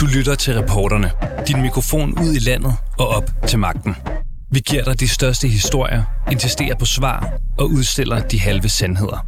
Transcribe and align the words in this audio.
Du 0.00 0.06
lytter 0.06 0.34
til 0.34 0.54
reporterne. 0.54 1.10
Din 1.48 1.62
mikrofon 1.62 2.18
ud 2.18 2.34
i 2.34 2.38
landet 2.38 2.72
og 2.98 3.08
op 3.08 3.30
til 3.46 3.58
magten. 3.58 3.96
Vi 4.50 4.60
giver 4.60 4.84
dig 4.84 5.00
de 5.00 5.08
største 5.08 5.48
historier, 5.48 6.02
insisterer 6.32 6.74
på 6.74 6.84
svar 6.84 7.32
og 7.58 7.66
udstiller 7.66 8.18
de 8.18 8.40
halve 8.40 8.68
sandheder. 8.68 9.26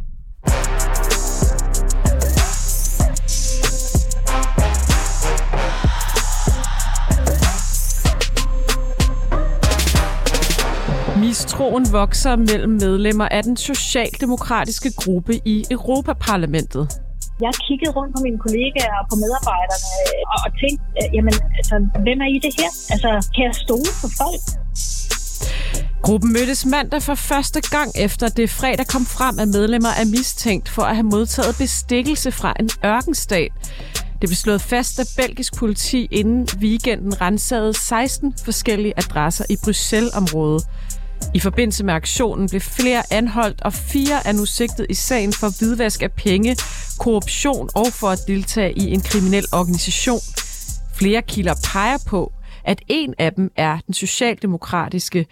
Mistroen 11.19 11.91
vokser 11.91 12.35
mellem 12.35 12.71
medlemmer 12.71 13.27
af 13.31 13.43
den 13.43 13.57
socialdemokratiske 13.57 14.91
gruppe 14.97 15.39
i 15.45 15.65
Europaparlamentet. 15.71 17.02
Jeg 17.41 17.53
kiggede 17.67 17.91
rundt 17.97 18.11
på 18.15 18.21
mine 18.25 18.39
kollegaer 18.45 18.95
og 19.01 19.05
på 19.11 19.15
medarbejderne 19.23 19.89
øh, 20.01 20.31
og, 20.33 20.37
og 20.45 20.51
tænkte, 20.61 20.83
øh, 20.99 21.07
jamen, 21.15 21.35
altså, 21.59 21.75
hvem 22.05 22.17
er 22.25 22.29
I 22.35 22.37
det 22.45 22.53
her? 22.59 22.71
Altså, 22.93 23.09
kan 23.35 23.43
jeg 23.49 23.55
stole 23.65 23.91
på 24.01 24.07
folk? 24.21 24.43
Gruppen 26.05 26.33
mødtes 26.33 26.65
mandag 26.65 27.01
for 27.01 27.15
første 27.15 27.59
gang 27.75 27.91
efter 27.95 28.27
det 28.29 28.49
fredag 28.49 28.87
kom 28.87 29.05
frem, 29.05 29.39
at 29.39 29.47
medlemmer 29.47 29.89
er 30.01 30.05
mistænkt 30.05 30.69
for 30.69 30.81
at 30.81 30.95
have 30.95 31.09
modtaget 31.15 31.55
bestikkelse 31.57 32.31
fra 32.31 32.53
en 32.59 32.69
ørkenstat. 32.85 33.51
Det 34.21 34.29
blev 34.29 34.35
slået 34.35 34.61
fast 34.61 34.99
af 34.99 35.05
belgisk 35.17 35.55
politi 35.57 36.07
inden 36.11 36.47
weekenden 36.61 37.21
rensede 37.21 37.73
16 37.73 38.33
forskellige 38.45 38.93
adresser 38.97 39.45
i 39.49 39.57
Bruxelles-området. 39.63 40.63
I 41.33 41.39
forbindelse 41.39 41.85
med 41.85 41.93
aktionen 41.93 42.49
blev 42.49 42.61
flere 42.61 43.03
anholdt, 43.11 43.61
og 43.61 43.73
fire 43.73 44.27
er 44.27 44.31
nu 44.31 44.45
sigtet 44.45 44.85
i 44.89 44.93
sagen 44.93 45.33
for 45.33 45.59
hvidvask 45.59 46.03
af 46.03 46.11
penge, 46.11 46.55
korruption 46.99 47.69
og 47.75 47.87
for 47.87 48.07
at 48.07 48.19
deltage 48.27 48.73
i 48.73 48.91
en 48.91 49.01
kriminel 49.01 49.45
organisation. 49.53 50.19
Flere 50.95 51.21
kilder 51.21 51.53
peger 51.73 51.97
på, 52.07 52.31
at 52.63 52.81
en 52.87 53.13
af 53.17 53.33
dem 53.33 53.51
er 53.55 53.77
den 53.85 53.93
socialdemokratiske 53.93 55.25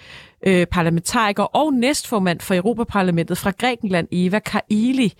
øh, 0.47 0.67
parlamentariker 0.67 1.44
og 1.44 1.73
næstformand 1.73 2.39
for 2.39 2.55
Europaparlamentet 2.55 3.38
fra 3.38 3.52
Grækenland, 3.52 4.08
Eva 4.11 4.39
Kaili. 4.39 5.13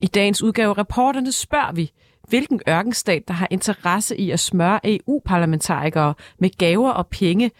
I 0.00 0.06
dagens 0.06 0.42
udgave 0.42 0.70
af 0.70 0.78
reporterne 0.78 1.32
spørger 1.32 1.72
vi, 1.72 1.90
hvilken 2.28 2.60
ørkenstat, 2.68 3.28
der 3.28 3.34
har 3.34 3.48
interesse 3.50 4.16
i 4.16 4.30
at 4.30 4.40
smøre 4.40 4.80
EU-parlamentarikere 4.84 6.14
med 6.38 6.50
gaver 6.58 6.90
og 6.90 7.06
penge, 7.06 7.50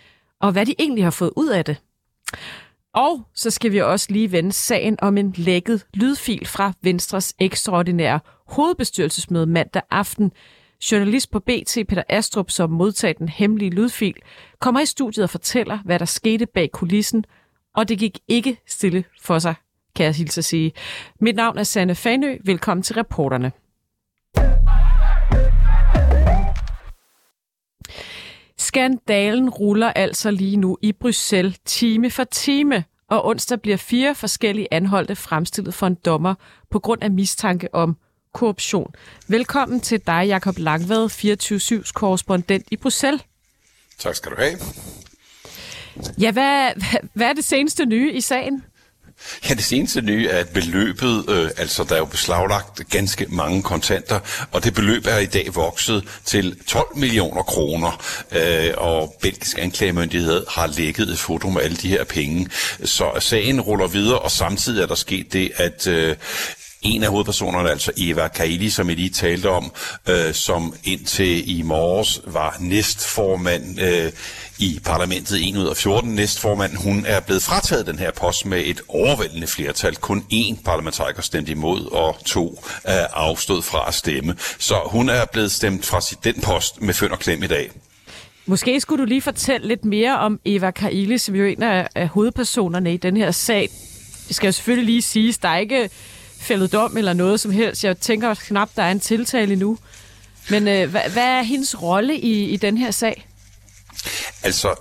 og 0.41 0.53
hvad 0.53 0.67
de 0.67 0.75
egentlig 0.79 1.05
har 1.05 1.11
fået 1.11 1.33
ud 1.37 1.49
af 1.49 1.65
det. 1.65 1.77
Og 2.97 3.23
så 3.35 3.51
skal 3.51 3.73
vi 3.73 3.79
også 3.79 4.07
lige 4.11 4.33
vende 4.33 4.53
sagen 4.53 4.97
om 5.03 5.17
en 5.19 5.35
lækket 5.37 5.87
lydfil 5.95 6.47
fra 6.47 6.73
Venstres 6.83 7.35
ekstraordinære 7.39 8.21
hovedbestyrelsesmøde 8.47 9.47
mandag 9.47 9.83
aften. 9.91 10.33
Journalist 10.93 11.31
på 11.31 11.41
BT 11.41 11.79
Peter 11.89 12.03
Astrup, 12.09 12.51
som 12.51 12.71
modtager 12.71 13.15
den 13.15 13.29
hemmelige 13.29 13.71
lydfil, 13.71 14.15
kommer 14.61 14.81
i 14.81 14.87
studiet 14.87 15.25
og 15.25 15.31
fortæller, 15.31 15.79
hvad 15.85 15.99
der 15.99 16.05
skete 16.05 16.47
bag 16.47 16.71
kulissen, 16.73 17.25
og 17.75 17.89
det 17.89 17.99
gik 17.99 18.19
ikke 18.29 18.61
stille 18.67 19.05
for 19.21 19.39
sig, 19.39 19.55
kan 19.97 20.07
jeg 20.07 20.15
hilse 20.15 20.41
at 20.41 20.45
sige. 20.45 20.73
Mit 21.21 21.37
navn 21.37 21.59
er 21.59 21.63
Sanne 21.63 21.95
Fanø. 21.95 22.37
Velkommen 22.45 22.83
til 22.83 22.95
reporterne. 22.95 23.53
Skandalen 28.59 29.51
ruller 29.51 29.93
altså 29.93 30.31
lige 30.31 30.57
nu 30.57 30.79
i 30.83 30.93
Bruxelles 30.93 31.59
time 31.65 32.11
for 32.11 32.25
time, 32.25 32.85
og 33.09 33.27
onsdag 33.27 33.61
bliver 33.61 33.77
fire 33.77 34.15
forskellige 34.15 34.69
anholdte 34.71 35.17
fremstillet 35.17 35.75
for 35.75 35.87
en 35.87 35.95
dommer 35.95 36.35
på 36.71 36.79
grund 36.79 37.03
af 37.03 37.11
mistanke 37.11 37.75
om 37.75 37.97
korruption. 38.33 38.95
Velkommen 39.29 39.81
til 39.81 40.01
dig, 40.07 40.25
Jakob 40.27 40.59
Langved, 40.59 41.07
24-7's 41.07 41.93
korrespondent 41.93 42.67
i 42.71 42.77
Bruxelles. 42.77 43.23
Tak 43.99 44.15
skal 44.15 44.33
du 44.33 44.37
have. 44.39 44.59
Ja, 46.21 46.33
hvad, 46.33 46.71
hvad 47.15 47.27
er 47.27 47.33
det 47.33 47.45
seneste 47.45 47.87
nye 47.87 48.13
i 48.13 48.21
sagen? 48.21 48.65
Ja, 49.49 49.55
det 49.55 49.65
seneste 49.65 50.01
nye 50.01 50.29
er, 50.29 50.39
at 50.39 50.49
beløbet, 50.49 51.25
øh, 51.29 51.51
altså 51.57 51.85
der 51.85 51.95
er 51.95 51.99
jo 51.99 52.05
beslaglagt 52.05 52.89
ganske 52.91 53.27
mange 53.29 53.63
kontanter, 53.63 54.21
og 54.53 54.65
det 54.65 54.75
beløb 54.75 55.07
er 55.07 55.19
i 55.19 55.27
dag 55.27 55.55
vokset 55.55 56.05
til 56.25 56.57
12 56.67 56.87
millioner 56.97 57.43
kroner, 57.43 58.05
øh, 58.33 58.75
og 58.77 59.17
belgisk 59.21 59.59
anklagemyndighed 59.59 60.45
har 60.49 60.67
lægget 60.67 61.09
et 61.09 61.19
foto 61.19 61.51
med 61.51 61.63
alle 61.63 61.77
de 61.77 61.89
her 61.89 62.05
penge. 62.05 62.49
Så 62.85 63.11
sagen 63.19 63.61
ruller 63.61 63.87
videre, 63.87 64.19
og 64.19 64.31
samtidig 64.31 64.83
er 64.83 64.87
der 64.87 64.95
sket 64.95 65.33
det, 65.33 65.53
at 65.57 65.87
øh, 65.87 66.17
en 66.83 67.03
af 67.03 67.11
hovedpersonerne, 67.11 67.71
altså 67.71 67.93
Eva 67.97 68.29
Kaili, 68.29 68.71
som 68.71 68.89
jeg 68.89 68.97
lige 68.97 69.11
talte 69.11 69.51
om, 69.51 69.73
øh, 70.09 70.35
som 70.35 70.75
indtil 70.85 71.59
i 71.59 71.63
morges 71.63 72.21
var 72.27 72.57
næstformand 72.61 73.81
øh, 73.81 74.13
i 74.59 74.81
parlamentet, 74.85 75.49
en 75.49 75.57
ud 75.57 75.67
af 75.67 75.77
14 75.77 76.15
næstformand, 76.15 76.77
hun 76.77 77.05
er 77.07 77.21
blevet 77.21 77.43
frataget 77.43 77.87
den 77.87 77.99
her 77.99 78.11
post 78.11 78.47
med 78.47 78.63
et 78.65 78.81
overvældende 78.89 79.47
flertal. 79.47 79.97
Kun 79.97 80.25
én 80.33 80.63
parlamentariker 80.65 81.23
stemte 81.23 81.53
imod, 81.53 81.93
og 81.93 82.17
to 82.25 82.65
er 82.85 83.07
afstået 83.15 83.65
fra 83.65 83.89
at 83.89 83.95
stemme. 83.95 84.37
Så 84.59 84.81
hun 84.87 85.09
er 85.09 85.25
blevet 85.33 85.53
stemt 85.53 85.87
fra 85.87 86.01
sit 86.01 86.25
den 86.25 86.41
post 86.41 86.83
med 86.83 86.95
føn 86.95 87.13
og 87.13 87.19
klem 87.19 87.43
i 87.43 87.47
dag. 87.47 87.71
Måske 88.47 88.81
skulle 88.81 89.03
du 89.03 89.09
lige 89.09 89.23
fortælle 89.23 89.69
lidt 89.69 89.85
mere 89.85 90.19
om 90.19 90.41
Eva 90.45 90.71
Kaili, 90.71 91.19
som 91.19 91.35
jo 91.35 91.45
er 91.45 91.49
en 91.49 91.63
af 91.63 92.09
hovedpersonerne 92.09 92.95
i 92.95 92.97
den 92.97 93.17
her 93.17 93.31
sag. 93.31 93.69
Det 94.29 94.37
skal 94.37 94.49
jo 94.49 94.53
selvfølgelig 94.53 94.87
lige 94.87 95.03
siges, 95.03 95.39
der 95.39 95.49
er 95.49 95.59
ikke 95.59 95.91
fældet 96.41 96.73
dom 96.73 96.97
eller 96.97 97.13
noget 97.13 97.41
som 97.41 97.51
helst. 97.51 97.85
Jeg 97.85 97.99
tænker 97.99 98.35
knap, 98.35 98.71
der 98.77 98.83
er 98.83 98.91
en 98.91 99.01
tiltale 99.01 99.57
nu. 99.57 99.79
Men 100.51 100.69
øh, 100.69 100.91
hvad, 100.91 101.01
hvad 101.13 101.23
er 101.23 101.43
hendes 101.43 101.83
rolle 101.83 102.17
i, 102.17 102.45
i 102.45 102.57
den 102.57 102.79
her 102.79 102.91
sag? 102.91 103.27
Altså, 104.43 104.75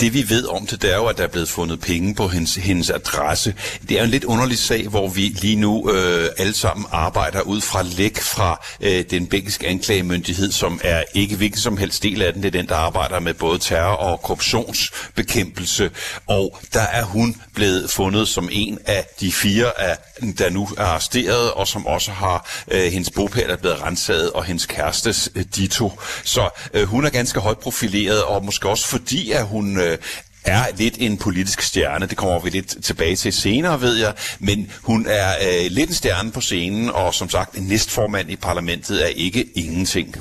det 0.00 0.14
vi 0.14 0.30
ved 0.30 0.46
om 0.48 0.66
det, 0.66 0.82
det 0.82 0.92
er 0.92 0.96
jo, 0.96 1.06
at 1.06 1.18
der 1.18 1.22
er 1.22 1.28
blevet 1.28 1.48
fundet 1.48 1.80
penge 1.80 2.14
på 2.14 2.28
hendes, 2.28 2.54
hendes 2.54 2.90
adresse. 2.90 3.54
Det 3.88 4.00
er 4.00 4.04
en 4.04 4.10
lidt 4.10 4.24
underlig 4.24 4.58
sag, 4.58 4.88
hvor 4.88 5.08
vi 5.08 5.20
lige 5.20 5.56
nu 5.56 5.90
øh, 5.90 6.28
alle 6.38 6.54
sammen 6.54 6.86
arbejder 6.92 7.40
ud 7.40 7.60
fra 7.60 7.82
læk 7.82 8.20
fra 8.20 8.64
øh, 8.80 9.04
den 9.10 9.26
belgiske 9.26 9.68
anklagemyndighed, 9.68 10.52
som 10.52 10.80
er 10.84 11.02
ikke 11.14 11.36
hvilken 11.36 11.60
som 11.60 11.76
helst 11.76 12.02
del 12.02 12.22
af 12.22 12.32
den. 12.32 12.42
Det 12.42 12.54
er 12.54 12.58
den, 12.60 12.68
der 12.68 12.76
arbejder 12.76 13.20
med 13.20 13.34
både 13.34 13.58
terror 13.58 13.94
og 13.94 14.22
korruptionsbekæmpelse. 14.22 15.90
Og 16.26 16.58
der 16.74 16.80
er 16.80 17.04
hun 17.04 17.36
blevet 17.54 17.90
fundet 17.90 18.28
som 18.28 18.48
en 18.52 18.78
af 18.86 19.06
de 19.20 19.32
fire, 19.32 19.80
af, 19.80 19.96
der 20.38 20.50
nu 20.50 20.68
er 20.78 20.84
arresteret, 20.84 21.52
og 21.52 21.68
som 21.68 21.86
også 21.86 22.10
har 22.10 22.50
øh, 22.68 22.92
hendes 22.92 23.10
bogpæl 23.10 23.50
er 23.50 23.56
blevet 23.56 23.82
renset, 23.82 24.30
og 24.30 24.44
hendes 24.44 24.66
kærestes 24.66 25.30
øh, 25.34 25.44
dito. 25.56 25.92
Så 26.24 26.48
øh, 26.74 26.84
hun 26.84 27.04
er 27.04 27.10
ganske 27.10 27.40
højt 27.40 27.58
profileret, 27.58 28.22
og 28.22 28.44
måske 28.44 28.68
også 28.68 28.88
fordi, 28.88 29.30
at 29.30 29.46
hun 29.46 29.81
øh, 29.82 29.98
er 30.44 30.64
lidt 30.76 30.94
en 30.98 31.16
politisk 31.16 31.62
stjerne. 31.62 32.06
Det 32.06 32.16
kommer 32.16 32.40
vi 32.40 32.50
lidt 32.50 32.84
tilbage 32.84 33.16
til 33.16 33.32
senere, 33.32 33.80
ved 33.80 33.96
jeg. 33.96 34.14
Men 34.38 34.70
hun 34.82 35.06
er 35.08 35.30
øh, 35.42 35.70
lidt 35.70 35.90
en 35.90 35.94
stjerne 35.94 36.32
på 36.32 36.40
scenen, 36.40 36.90
og 36.90 37.14
som 37.14 37.30
sagt, 37.30 37.54
en 37.54 37.64
næstformand 37.64 38.30
i 38.30 38.36
parlamentet 38.36 39.04
er 39.04 39.08
ikke 39.08 39.46
ingenting. 39.54 40.16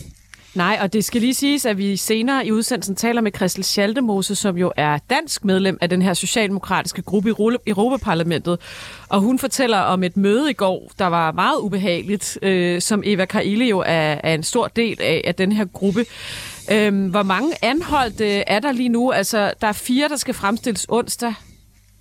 Nej, 0.55 0.77
og 0.81 0.93
det 0.93 1.05
skal 1.05 1.21
lige 1.21 1.33
siges, 1.33 1.65
at 1.65 1.77
vi 1.77 1.97
senere 1.97 2.45
i 2.45 2.51
udsendelsen 2.51 2.95
taler 2.95 3.21
med 3.21 3.31
Christel 3.35 3.63
Schaldemose, 3.63 4.35
som 4.35 4.57
jo 4.57 4.71
er 4.77 4.97
dansk 5.09 5.45
medlem 5.45 5.77
af 5.81 5.89
den 5.89 6.01
her 6.01 6.13
socialdemokratiske 6.13 7.01
gruppe 7.01 7.29
i 7.29 7.33
Europaparlamentet. 7.67 8.59
Og 9.09 9.19
hun 9.19 9.39
fortæller 9.39 9.77
om 9.77 10.03
et 10.03 10.17
møde 10.17 10.49
i 10.49 10.53
går, 10.53 10.91
der 10.99 11.05
var 11.05 11.31
meget 11.31 11.57
ubehageligt, 11.59 12.39
øh, 12.41 12.81
som 12.81 13.03
Eva 13.05 13.25
Kaili 13.25 13.69
jo 13.69 13.79
er, 13.79 14.17
er 14.23 14.33
en 14.33 14.43
stor 14.43 14.67
del 14.67 15.01
af, 15.01 15.21
af 15.25 15.35
den 15.35 15.51
her 15.51 15.65
gruppe. 15.65 16.05
Øhm, 16.71 17.07
hvor 17.07 17.23
mange 17.23 17.53
anholdte 17.61 18.25
er 18.27 18.59
der 18.59 18.71
lige 18.71 18.89
nu? 18.89 19.11
Altså, 19.11 19.53
der 19.61 19.67
er 19.67 19.73
fire, 19.73 20.09
der 20.09 20.17
skal 20.17 20.33
fremstilles 20.33 20.85
onsdag, 20.89 21.33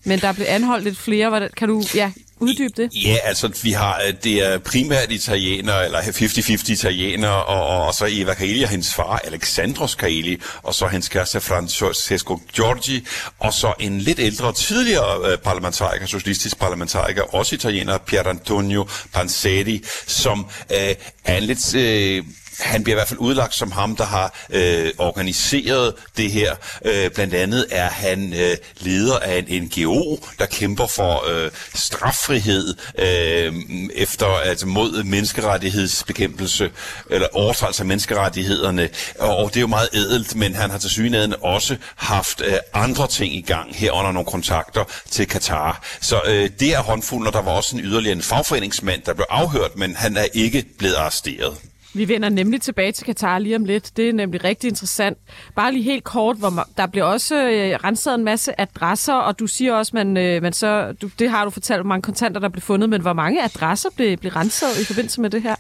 men 0.05 0.21
der 0.21 0.33
blev 0.33 0.47
anholdt 0.49 0.85
lidt 0.85 0.99
flere. 0.99 1.49
Kan 1.57 1.69
du 1.69 1.83
ja, 1.95 2.13
uddybe 2.41 2.83
det? 2.83 2.91
Ja, 3.05 3.17
altså, 3.25 3.61
vi 3.63 3.71
har, 3.71 4.01
øh, 4.07 4.15
det 4.25 4.47
er 4.47 4.59
primært 4.59 5.11
italienere, 5.11 5.85
eller 5.85 5.99
50-50 6.01 6.73
italienere, 6.73 7.45
og, 7.45 7.87
og, 7.87 7.95
så 7.95 8.07
Eva 8.11 8.35
Kaili 8.35 8.63
og 8.63 8.69
hendes 8.69 8.95
far, 8.95 9.19
Alexandros 9.25 9.95
Kaili, 9.95 10.41
og 10.63 10.75
så 10.75 10.87
hendes 10.87 11.09
kæreste 11.09 11.41
Francesco 11.41 12.41
Giorgi, 12.55 13.07
og 13.39 13.53
så 13.53 13.73
en 13.81 13.99
lidt 14.01 14.19
ældre, 14.19 14.53
tidligere 14.53 15.31
øh, 15.33 15.39
parlamentariker, 15.39 16.07
socialistisk 16.07 16.59
parlamentariker, 16.59 17.23
også 17.35 17.55
italiener, 17.55 17.99
Pier 17.99 18.23
Antonio 18.23 18.89
Pansetti, 19.13 19.85
som 20.07 20.47
øh, 20.73 20.95
er 21.25 21.37
en 21.37 21.43
lidt... 21.43 21.75
Øh, 21.75 22.25
han 22.61 22.85
bliver 22.85 22.95
i 22.95 22.99
hvert 22.99 23.09
fald 23.09 23.21
udlagt 23.21 23.55
som 23.55 23.73
ham, 23.73 23.97
der 23.97 24.05
har 24.05 24.35
øh, 24.51 24.91
organiseret 24.99 25.95
det 26.17 26.31
her. 26.31 26.55
Øh, 26.85 27.11
blandt 27.11 27.35
andet 27.35 27.67
er 27.71 27.89
han 27.89 28.33
øh, 28.33 28.57
leder 28.81 29.19
af 29.19 29.45
en 29.49 29.63
NGO, 29.63 30.19
der 30.39 30.47
kæmper 30.47 30.87
for 30.87 31.25
øh, 31.31 31.51
straffrihed 31.75 32.75
øh, 32.99 33.55
efter 33.95 34.27
altså 34.27 34.67
mod 34.67 35.03
menneskerettighedsbekæmpelse 35.03 36.71
eller 37.11 37.27
overtrædelse 37.33 37.83
af 37.83 37.87
menneskerettighederne. 37.87 38.89
Og 39.19 39.49
det 39.49 39.57
er 39.57 39.61
jo 39.61 39.67
meget 39.67 39.89
ædelt, 39.95 40.37
men 40.37 40.55
han 40.55 40.71
har 40.71 40.79
til 40.79 40.91
synligheden 40.91 41.35
også 41.43 41.77
haft 41.97 42.43
øh, 42.47 42.55
andre 42.75 43.07
ting 43.07 43.35
i 43.35 43.41
gang 43.41 43.77
herunder 43.77 44.13
nogle 44.13 44.27
kontakter 44.27 44.85
til 45.11 45.27
Katar. 45.27 45.83
Så 46.01 46.21
øh, 46.27 46.51
det 46.61 46.75
er 46.75 46.83
håndfuldt, 46.83 47.27
og 47.27 47.33
der 47.33 47.43
var 47.43 47.53
også 47.53 47.77
en 47.77 47.83
yderligere 47.83 48.17
en 48.17 48.23
fagforeningsmand, 48.23 49.03
der 49.03 49.15
blev 49.15 49.27
afhørt, 49.31 49.77
men 49.77 49.97
han 49.97 50.17
er 50.17 50.27
ikke 50.35 50.65
blevet 50.79 50.95
arresteret. 50.95 51.70
Vi 51.95 52.09
vender 52.09 52.29
nemlig 52.29 52.61
tilbage 52.61 52.93
til 52.93 53.05
Katar 53.05 53.39
lige 53.39 53.57
om 53.57 53.65
lidt. 53.65 53.97
Det 53.97 54.09
er 54.09 54.13
nemlig 54.13 54.45
rigtig 54.45 54.69
interessant. 54.69 55.19
Bare 55.57 55.73
lige 55.73 55.83
helt 55.83 56.05
kort, 56.05 56.37
hvor 56.37 56.69
der 56.77 56.87
bliver 56.87 57.05
også 57.05 57.35
øh, 57.35 57.79
renset 57.85 58.15
en 58.15 58.25
masse 58.25 58.61
adresser, 58.61 59.15
og 59.15 59.39
du 59.39 59.47
siger 59.47 59.75
også, 59.75 59.91
man, 59.95 60.17
øh, 60.17 60.43
man 60.43 60.53
så, 60.53 60.93
du, 61.03 61.11
det 61.19 61.31
har 61.31 61.45
du 61.45 61.51
fortalt, 61.51 61.81
hvor 61.81 61.89
mange 61.89 62.03
kontanter, 62.03 62.41
der 62.41 62.49
blev 62.49 62.63
fundet, 62.63 62.89
men 62.89 63.01
hvor 63.01 63.13
mange 63.13 63.45
adresser 63.45 63.89
blev, 63.97 64.17
blev 64.17 64.33
renset 64.33 64.81
i 64.81 64.85
forbindelse 64.85 65.21
med 65.21 65.31
det 65.31 65.43
her? 65.43 65.57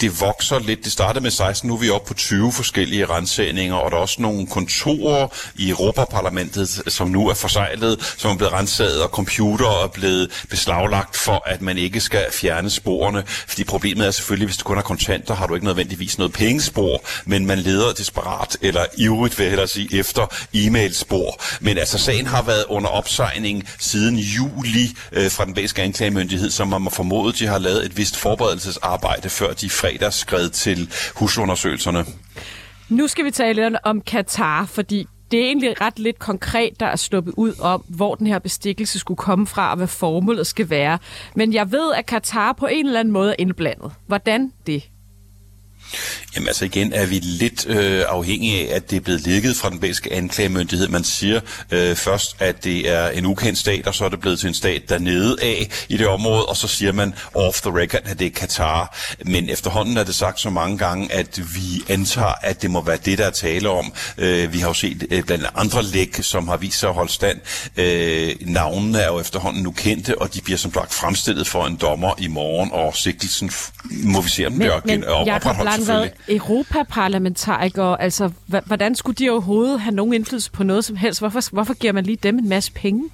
Det 0.00 0.20
vokser 0.20 0.58
lidt. 0.58 0.84
Det 0.84 0.92
startede 0.92 1.22
med 1.22 1.30
16, 1.30 1.68
nu 1.68 1.74
er 1.74 1.78
vi 1.78 1.90
oppe 1.90 2.08
på 2.08 2.14
20 2.14 2.52
forskellige 2.52 3.06
rensagninger, 3.06 3.74
og 3.74 3.90
der 3.90 3.96
er 3.96 4.00
også 4.00 4.22
nogle 4.22 4.46
kontorer 4.46 5.28
i 5.56 5.70
Europaparlamentet, 5.70 6.82
som 6.86 7.08
nu 7.08 7.28
er 7.28 7.34
forsejlet, 7.34 8.14
som 8.16 8.30
er 8.30 8.36
blevet 8.36 8.52
rensaget, 8.52 9.02
og 9.02 9.08
computer 9.08 9.84
er 9.84 9.88
blevet 9.88 10.44
beslaglagt 10.50 11.16
for, 11.16 11.42
at 11.46 11.62
man 11.62 11.78
ikke 11.78 12.00
skal 12.00 12.26
fjerne 12.32 12.70
sporene. 12.70 13.22
Fordi 13.26 13.64
problemet 13.64 14.06
er 14.06 14.10
selvfølgelig, 14.10 14.46
hvis 14.46 14.56
du 14.56 14.64
kun 14.64 14.76
har 14.76 14.82
kontanter, 14.82 15.34
har 15.34 15.46
du 15.46 15.54
ikke 15.54 15.66
nødvendigvis 15.66 16.18
noget 16.18 16.32
pengespor, 16.32 17.04
men 17.24 17.46
man 17.46 17.58
leder 17.58 17.92
desperat, 17.92 18.56
eller 18.62 18.84
ivrigt 18.96 19.38
vil 19.38 19.44
jeg 19.44 19.50
hellere 19.50 19.68
sige, 19.68 19.98
efter 19.98 20.26
e-mailspor. 20.54 21.42
Men 21.60 21.78
altså, 21.78 21.98
sagen 21.98 22.26
har 22.26 22.42
været 22.42 22.64
under 22.68 22.90
opsejning 22.90 23.68
siden 23.78 24.16
juli 24.16 24.96
øh, 25.12 25.30
fra 25.30 25.44
den 25.44 25.54
bæske 25.54 25.82
anklagemyndighed, 25.82 26.50
som 26.50 26.68
man 26.68 26.82
må 26.82 26.90
formode, 26.90 27.32
de 27.32 27.46
har 27.46 27.58
lavet 27.58 27.84
et 27.84 27.96
vist 27.96 28.16
forberedelsesarbejde, 28.16 29.30
før 29.30 29.52
de 29.52 29.70
fredag 29.90 30.12
skred 30.12 30.50
til 30.50 30.92
husundersøgelserne. 31.16 32.04
Nu 32.88 33.08
skal 33.08 33.24
vi 33.24 33.30
tale 33.30 33.62
lidt 33.62 33.78
om 33.84 34.00
Katar, 34.00 34.66
fordi 34.66 35.06
det 35.30 35.40
er 35.40 35.44
egentlig 35.44 35.80
ret 35.80 35.98
lidt 35.98 36.18
konkret, 36.18 36.80
der 36.80 36.86
er 36.86 36.96
sluppet 36.96 37.34
ud 37.36 37.54
om, 37.60 37.84
hvor 37.88 38.14
den 38.14 38.26
her 38.26 38.38
bestikkelse 38.38 38.98
skulle 38.98 39.18
komme 39.18 39.46
fra, 39.46 39.70
og 39.70 39.76
hvad 39.76 39.86
formålet 39.86 40.46
skal 40.46 40.70
være. 40.70 40.98
Men 41.34 41.52
jeg 41.54 41.72
ved, 41.72 41.92
at 41.94 42.06
Katar 42.06 42.52
på 42.52 42.66
en 42.66 42.86
eller 42.86 43.00
anden 43.00 43.12
måde 43.12 43.30
er 43.30 43.36
indblandet. 43.38 43.92
Hvordan 44.06 44.52
det? 44.66 44.82
Jamen 46.34 46.48
altså 46.48 46.64
igen 46.64 46.92
er 46.92 47.06
vi 47.06 47.18
lidt 47.18 47.66
øh, 47.66 48.04
afhængige 48.08 48.70
af, 48.70 48.76
at 48.76 48.90
det 48.90 48.96
er 48.96 49.00
blevet 49.00 49.20
ligget 49.20 49.56
fra 49.56 49.70
den 49.70 49.80
belgiske 49.80 50.12
anklagemyndighed. 50.12 50.88
Man 50.88 51.04
siger 51.04 51.40
øh, 51.70 51.96
først, 51.96 52.36
at 52.38 52.64
det 52.64 52.90
er 52.90 53.08
en 53.08 53.26
ukendt 53.26 53.58
stat, 53.58 53.86
og 53.86 53.94
så 53.94 54.04
er 54.04 54.08
det 54.08 54.20
blevet 54.20 54.40
til 54.40 54.48
en 54.48 54.54
stat 54.54 54.88
dernede 54.88 55.36
af 55.42 55.70
i 55.88 55.96
det 55.96 56.06
område, 56.06 56.46
og 56.46 56.56
så 56.56 56.68
siger 56.68 56.92
man 56.92 57.14
off 57.34 57.60
the 57.60 57.70
record, 57.70 58.00
at 58.04 58.18
det 58.18 58.26
er 58.26 58.30
Katar. 58.30 58.98
Men 59.24 59.50
efterhånden 59.50 59.96
er 59.96 60.04
det 60.04 60.14
sagt 60.14 60.40
så 60.40 60.50
mange 60.50 60.78
gange, 60.78 61.12
at 61.12 61.40
vi 61.54 61.92
antager, 61.92 62.34
at 62.42 62.62
det 62.62 62.70
må 62.70 62.82
være 62.82 62.98
det, 63.04 63.18
der 63.18 63.26
er 63.26 63.30
tale 63.30 63.68
om. 63.68 63.92
Øh, 64.18 64.52
vi 64.52 64.58
har 64.58 64.68
jo 64.68 64.74
set 64.74 65.06
øh, 65.10 65.22
blandt 65.22 65.46
andre 65.54 65.82
læg, 65.82 66.24
som 66.24 66.48
har 66.48 66.56
vist 66.56 66.78
sig 66.78 66.88
at 66.88 66.94
holde 66.94 67.12
stand. 67.12 67.40
Øh, 67.76 68.34
navnene 68.40 68.98
er 68.98 69.06
jo 69.06 69.20
efterhånden 69.20 69.62
nu 69.62 69.70
kendte, 69.70 70.22
og 70.22 70.34
de 70.34 70.40
bliver 70.40 70.58
som 70.58 70.74
sagt 70.74 70.94
fremstillet 70.94 71.46
for 71.46 71.66
en 71.66 71.76
dommer 71.76 72.14
i 72.18 72.26
morgen, 72.26 72.70
og 72.72 72.96
sigtelsen 72.96 73.50
må 73.84 74.20
vi 74.20 74.28
se, 74.28 74.46
om 74.46 74.52
den 74.52 74.58
bliver 74.58 74.80
men, 74.84 75.04
opretholdt 75.82 76.14
været 76.28 76.36
Europaparlamentarikere, 76.36 78.02
altså 78.02 78.30
hvordan 78.66 78.94
skulle 78.94 79.16
de 79.16 79.30
overhovedet 79.30 79.80
have 79.80 79.94
nogen 79.94 80.14
indflydelse 80.14 80.50
på 80.50 80.62
noget 80.62 80.84
som 80.84 80.96
helst? 80.96 81.20
Hvorfor, 81.20 81.50
hvorfor 81.52 81.74
giver 81.74 81.92
man 81.92 82.04
lige 82.04 82.18
dem 82.22 82.38
en 82.38 82.48
masse 82.48 82.72
penge? 82.72 83.10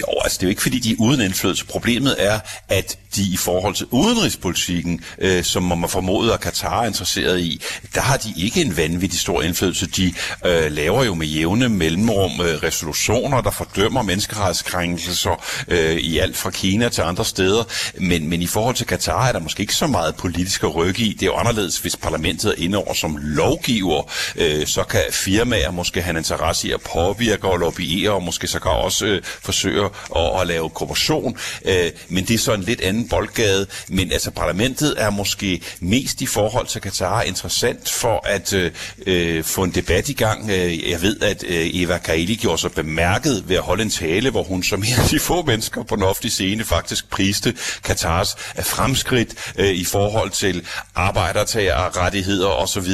Jo, 0.00 0.06
altså 0.24 0.38
det 0.38 0.42
er 0.42 0.46
jo 0.46 0.50
ikke, 0.50 0.62
fordi 0.62 0.78
de 0.78 0.90
er 0.92 0.96
uden 0.98 1.20
indflydelse. 1.20 1.64
Problemet 1.66 2.16
er, 2.18 2.40
at 2.68 2.98
de 3.16 3.22
i 3.22 3.36
forhold 3.36 3.74
til 3.74 3.86
udenrigspolitikken, 3.90 5.04
øh, 5.18 5.44
som 5.44 5.62
man 5.62 5.78
må 5.78 5.86
formode, 5.86 6.34
at 6.34 6.40
Katar 6.40 6.82
er 6.82 6.86
interesseret 6.86 7.40
i, 7.40 7.62
der 7.94 8.00
har 8.00 8.16
de 8.16 8.34
ikke 8.36 8.60
en 8.60 8.76
vanvittig 8.76 9.20
stor 9.20 9.42
indflydelse. 9.42 9.86
De 9.86 10.12
øh, 10.46 10.72
laver 10.72 11.04
jo 11.04 11.14
med 11.14 11.26
jævne 11.26 11.68
mellemrum 11.68 12.40
øh, 12.40 12.62
resolutioner, 12.62 13.40
der 13.40 13.50
fordømmer 13.50 14.02
menneskerettighedskrænkelser 14.02 15.44
øh, 15.68 15.96
i 15.96 16.18
alt 16.18 16.36
fra 16.36 16.50
Kina 16.50 16.88
til 16.88 17.02
andre 17.02 17.24
steder. 17.24 17.64
Men, 18.00 18.28
men 18.28 18.42
i 18.42 18.46
forhold 18.46 18.74
til 18.74 18.86
Katar 18.86 19.28
er 19.28 19.32
der 19.32 19.40
måske 19.40 19.60
ikke 19.60 19.74
så 19.74 19.86
meget 19.86 20.14
politisk 20.16 20.62
at 20.62 20.74
rykke 20.74 21.02
i. 21.02 21.12
Det 21.12 21.22
er 21.22 21.26
jo 21.26 21.34
anderledes, 21.34 21.78
hvis 21.78 21.96
parlamentet 21.96 22.50
er 22.50 22.54
inde 22.64 22.78
over 22.78 22.94
som 22.94 23.18
lovgiver. 23.20 24.12
Øh, 24.36 24.66
så 24.66 24.82
kan 24.82 25.00
firmaer 25.10 25.70
måske 25.70 26.02
have 26.02 26.10
en 26.10 26.16
interesse 26.16 26.68
i 26.68 26.72
at 26.72 26.80
påvirke 26.80 27.48
og 27.48 27.58
lobbyere, 27.58 28.10
og 28.10 28.22
måske 28.22 28.46
så 28.46 28.58
kan 28.58 28.70
også 28.70 29.06
øh, 29.06 29.22
forsøge 29.24 29.79
at, 30.16 30.40
at 30.40 30.46
lave 30.46 30.70
korruption. 30.70 31.36
Øh, 31.64 31.90
men 32.08 32.24
det 32.24 32.34
er 32.34 32.38
så 32.38 32.54
en 32.54 32.62
lidt 32.62 32.80
anden 32.80 33.08
boldgade. 33.08 33.66
Men 33.88 34.12
altså 34.12 34.30
parlamentet 34.30 34.94
er 34.96 35.10
måske 35.10 35.62
mest 35.80 36.20
i 36.20 36.26
forhold 36.26 36.66
til 36.66 36.80
Katar 36.80 37.22
interessant 37.22 37.90
for 37.90 38.26
at 38.26 38.52
øh, 38.52 38.72
øh 39.06 39.44
få 39.44 39.62
en 39.62 39.70
debat 39.70 40.08
i 40.08 40.12
gang. 40.12 40.50
Øh, 40.50 40.90
jeg 40.90 41.02
ved, 41.02 41.20
at 41.20 41.44
øh, 41.48 41.70
Eva 41.72 41.98
Kaili 41.98 42.34
gjorde 42.34 42.58
sig 42.58 42.72
bemærket 42.72 43.48
ved 43.48 43.56
at 43.56 43.62
holde 43.62 43.82
en 43.82 43.90
tale, 43.90 44.30
hvor 44.30 44.42
hun 44.42 44.62
som 44.62 44.82
en 44.82 44.94
af 44.98 45.08
de 45.10 45.18
få 45.18 45.42
mennesker 45.42 45.82
på 45.82 45.96
den 45.96 46.04
offentlige 46.04 46.32
scene 46.32 46.64
faktisk 46.64 47.10
priste 47.10 47.54
Katars 47.84 48.36
fremskridt 48.62 49.52
øh, 49.58 49.70
i 49.70 49.84
forhold 49.84 50.30
til 50.30 50.66
arbejdertagerrettigheder 50.94 52.48
osv., 52.48 52.92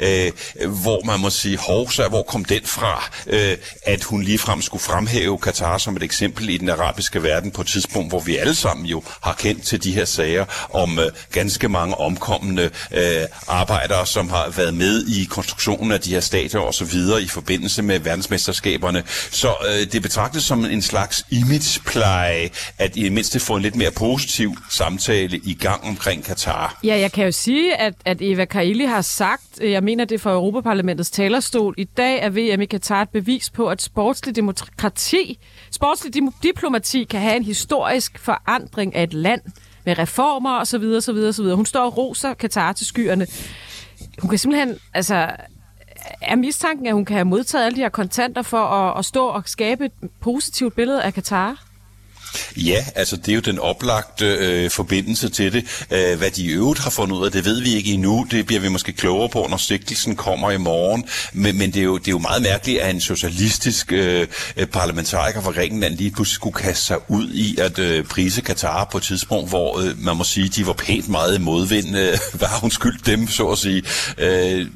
øh, 0.00 0.32
hvor 0.68 1.04
man 1.04 1.20
må 1.20 1.30
sige, 1.30 1.56
hovsa, 1.56 2.08
hvor 2.08 2.22
kom 2.22 2.44
den 2.44 2.62
fra, 2.64 3.10
øh, 3.26 3.56
at 3.86 4.04
hun 4.04 4.22
ligefrem 4.22 4.62
skulle 4.62 4.82
fremhæve 4.82 5.38
Katar 5.38 5.78
som 5.78 5.96
et 5.96 6.02
eksempel 6.02 6.21
i 6.22 6.56
den 6.56 6.68
arabiske 6.68 7.22
verden 7.22 7.50
på 7.50 7.60
et 7.60 7.66
tidspunkt, 7.66 8.10
hvor 8.10 8.20
vi 8.20 8.36
alle 8.36 8.54
sammen 8.54 8.86
jo 8.86 9.02
har 9.22 9.32
kendt 9.32 9.62
til 9.62 9.84
de 9.84 9.92
her 9.92 10.04
sager 10.04 10.44
om 10.70 10.98
øh, 10.98 11.06
ganske 11.32 11.68
mange 11.68 11.94
omkommende 11.94 12.70
øh, 12.92 13.22
arbejdere, 13.48 14.06
som 14.06 14.30
har 14.30 14.52
været 14.56 14.74
med 14.74 15.06
i 15.06 15.24
konstruktionen 15.24 15.92
af 15.92 16.00
de 16.00 16.10
her 16.10 16.20
stadier 16.20 16.60
og 16.60 16.74
så 16.74 16.84
videre 16.84 17.22
i 17.22 17.26
forbindelse 17.26 17.82
med 17.82 17.98
verdensmesterskaberne. 17.98 19.02
Så 19.30 19.54
øh, 19.68 19.92
det 19.92 20.02
betragtes 20.02 20.44
som 20.44 20.64
en 20.64 20.82
slags 20.82 21.26
imagepleje, 21.30 22.50
at 22.78 22.96
i 22.96 23.02
det 23.04 23.12
mindste 23.12 23.40
få 23.40 23.56
en 23.56 23.62
lidt 23.62 23.76
mere 23.76 23.90
positiv 23.90 24.56
samtale 24.70 25.40
i 25.44 25.54
gang 25.54 25.84
omkring 25.84 26.24
Katar. 26.24 26.78
Ja, 26.84 26.98
jeg 26.98 27.12
kan 27.12 27.24
jo 27.24 27.32
sige, 27.32 27.76
at, 27.76 27.94
at 28.04 28.16
Eva 28.20 28.44
Kaili 28.44 28.84
har 28.84 29.02
sagt, 29.02 29.42
øh, 29.60 29.70
jeg 29.70 29.82
mener 29.82 30.04
det 30.04 30.20
fra 30.20 30.32
Europaparlamentets 30.32 31.10
talerstol, 31.10 31.74
i 31.78 31.84
dag 31.84 32.18
er 32.22 32.30
VM 32.30 32.60
i 32.60 32.66
Katar 32.66 33.02
et 33.02 33.08
bevis 33.08 33.50
på, 33.50 33.66
at 33.66 33.82
sportslig 33.82 34.36
demokrati 34.36 35.38
Sportslig 35.70 36.11
diplomati 36.42 37.04
kan 37.04 37.20
have 37.20 37.36
en 37.36 37.42
historisk 37.42 38.18
forandring 38.18 38.94
af 38.94 39.02
et 39.02 39.14
land 39.14 39.40
med 39.84 39.98
reformer 39.98 40.58
og 40.58 40.66
så 40.66 40.78
videre, 40.78 41.00
så 41.00 41.12
videre, 41.12 41.32
så 41.32 41.42
videre. 41.42 41.56
Hun 41.56 41.66
står 41.66 41.84
og 41.84 41.96
roser 41.96 42.34
Katar 42.34 42.72
til 42.72 42.86
skyerne. 42.86 43.26
Hun 44.18 44.28
kan 44.30 44.38
simpelthen, 44.38 44.78
altså, 44.94 45.30
er 46.20 46.36
mistanken, 46.36 46.86
at 46.86 46.94
hun 46.94 47.04
kan 47.04 47.16
have 47.16 47.24
modtaget 47.24 47.66
alle 47.66 47.76
de 47.76 47.80
her 47.80 47.88
kontanter 47.88 48.42
for 48.42 48.64
at, 48.64 48.98
at 48.98 49.04
stå 49.04 49.26
og 49.26 49.42
skabe 49.46 49.84
et 49.84 49.92
positivt 50.20 50.74
billede 50.74 51.02
af 51.02 51.14
Katar? 51.14 51.64
Ja, 52.56 52.84
altså 52.94 53.16
det 53.16 53.28
er 53.28 53.34
jo 53.34 53.40
den 53.40 53.58
oplagte 53.58 54.26
øh, 54.26 54.70
forbindelse 54.70 55.28
til 55.28 55.52
det. 55.52 55.84
Æh, 55.90 56.18
hvad 56.18 56.30
de 56.30 56.42
i 56.42 56.48
øvrigt 56.48 56.80
har 56.80 56.90
fundet 56.90 57.16
ud 57.16 57.26
af, 57.26 57.32
det 57.32 57.44
ved 57.44 57.60
vi 57.60 57.74
ikke 57.74 57.92
endnu. 57.92 58.26
Det 58.30 58.46
bliver 58.46 58.60
vi 58.60 58.68
måske 58.68 58.92
klogere 58.92 59.28
på, 59.28 59.46
når 59.50 59.56
sigtelsen 59.56 60.16
kommer 60.16 60.50
i 60.50 60.56
morgen. 60.56 61.04
Men, 61.32 61.58
men 61.58 61.70
det, 61.70 61.80
er 61.80 61.84
jo, 61.84 61.98
det 61.98 62.08
er 62.08 62.12
jo 62.12 62.18
meget 62.18 62.42
mærkeligt, 62.42 62.80
at 62.80 62.94
en 62.94 63.00
socialistisk 63.00 63.92
øh, 63.92 64.26
parlamentariker 64.72 65.40
fra 65.40 65.50
Grækenland 65.50 65.96
lige 65.96 66.10
pludselig 66.10 66.34
skulle 66.34 66.54
kaste 66.54 66.86
sig 66.86 67.10
ud 67.10 67.30
i 67.32 67.56
at 67.58 67.78
øh, 67.78 68.04
prise 68.04 68.40
Katar 68.40 68.88
på 68.92 68.98
et 68.98 69.04
tidspunkt, 69.04 69.48
hvor 69.48 69.78
øh, 69.78 70.04
man 70.04 70.16
må 70.16 70.24
sige, 70.24 70.48
de 70.48 70.66
var 70.66 70.72
pænt 70.72 71.08
meget 71.08 71.38
i 71.38 71.40
modvind. 71.40 71.96
Øh, 71.96 72.18
hvad 72.38 72.48
har 72.48 72.58
hun 72.58 72.70
skyldt 72.70 73.06
dem, 73.06 73.28
så 73.28 73.46
at 73.46 73.58
sige? 73.58 73.82
Øh, 74.18 74.66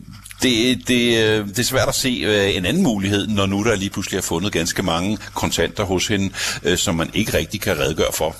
det, 0.43 0.89
det, 0.89 1.25
øh, 1.25 1.49
det 1.49 1.59
er 1.59 1.63
svært 1.63 1.89
at 1.89 1.95
se 1.95 2.09
øh, 2.09 2.57
en 2.57 2.67
anden 2.67 2.83
mulighed, 2.83 3.27
når 3.27 3.47
nu 3.47 3.65
der 3.65 3.77
lige 3.77 3.91
pludselig 3.91 4.19
er 4.19 4.23
fundet 4.23 4.53
ganske 4.53 4.83
mange 4.83 5.19
kontanter 5.35 5.85
hos 5.85 6.07
hende, 6.07 6.31
øh, 6.65 6.77
som 6.77 6.95
man 6.95 7.11
ikke 7.15 7.39
rigtig 7.39 7.61
kan 7.61 7.79
redegøre 7.79 8.13
for. 8.15 8.37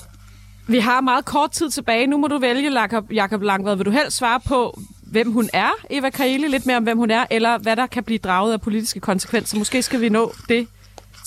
Vi 0.67 0.79
har 0.79 1.01
meget 1.01 1.25
kort 1.25 1.51
tid 1.51 1.69
tilbage. 1.69 2.07
Nu 2.07 2.17
må 2.17 2.27
du 2.27 2.37
vælge, 2.37 2.71
Jakob 3.11 3.41
Langvad. 3.41 3.75
Vil 3.75 3.85
du 3.85 3.91
helst 3.91 4.17
svare 4.17 4.39
på, 4.39 4.79
hvem 5.03 5.31
hun 5.31 5.49
er, 5.53 5.69
Eva 5.89 6.09
Kaeli, 6.09 6.47
lidt 6.47 6.65
mere 6.65 6.77
om, 6.77 6.83
hvem 6.83 6.97
hun 6.97 7.11
er, 7.11 7.25
eller 7.31 7.57
hvad 7.57 7.75
der 7.75 7.87
kan 7.87 8.03
blive 8.03 8.19
draget 8.19 8.53
af 8.53 8.61
politiske 8.61 8.99
konsekvenser? 8.99 9.57
Måske 9.57 9.81
skal 9.81 10.01
vi 10.01 10.09
nå 10.09 10.33
det 10.49 10.67